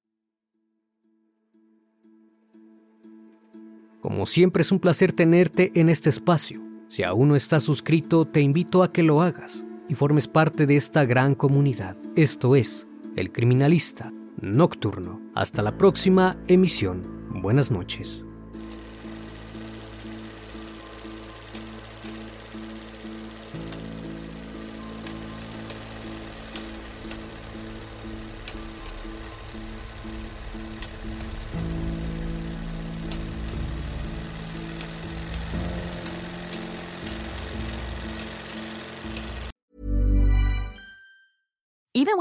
Como 4.02 4.26
siempre 4.26 4.62
es 4.62 4.72
un 4.72 4.80
placer 4.80 5.12
tenerte 5.12 5.72
en 5.76 5.90
este 5.90 6.10
espacio. 6.10 6.62
Si 6.88 7.04
aún 7.04 7.30
no 7.30 7.36
estás 7.36 7.64
suscrito, 7.64 8.26
te 8.26 8.42
invito 8.42 8.82
a 8.82 8.92
que 8.92 9.04
lo 9.04 9.22
hagas 9.22 9.66
y 9.90 9.96
formes 9.96 10.28
parte 10.28 10.66
de 10.66 10.78
esta 10.78 11.04
gran 11.06 11.36
comunidad. 11.36 11.98
Esto 12.16 12.56
es 12.56 12.88
El 13.16 13.32
Criminalista 13.32 14.14
Nocturno. 14.42 15.22
Hasta 15.36 15.62
la 15.62 15.78
próxima 15.78 16.38
emisión. 16.48 17.28
Buenas 17.42 17.72
noches. 17.72 18.26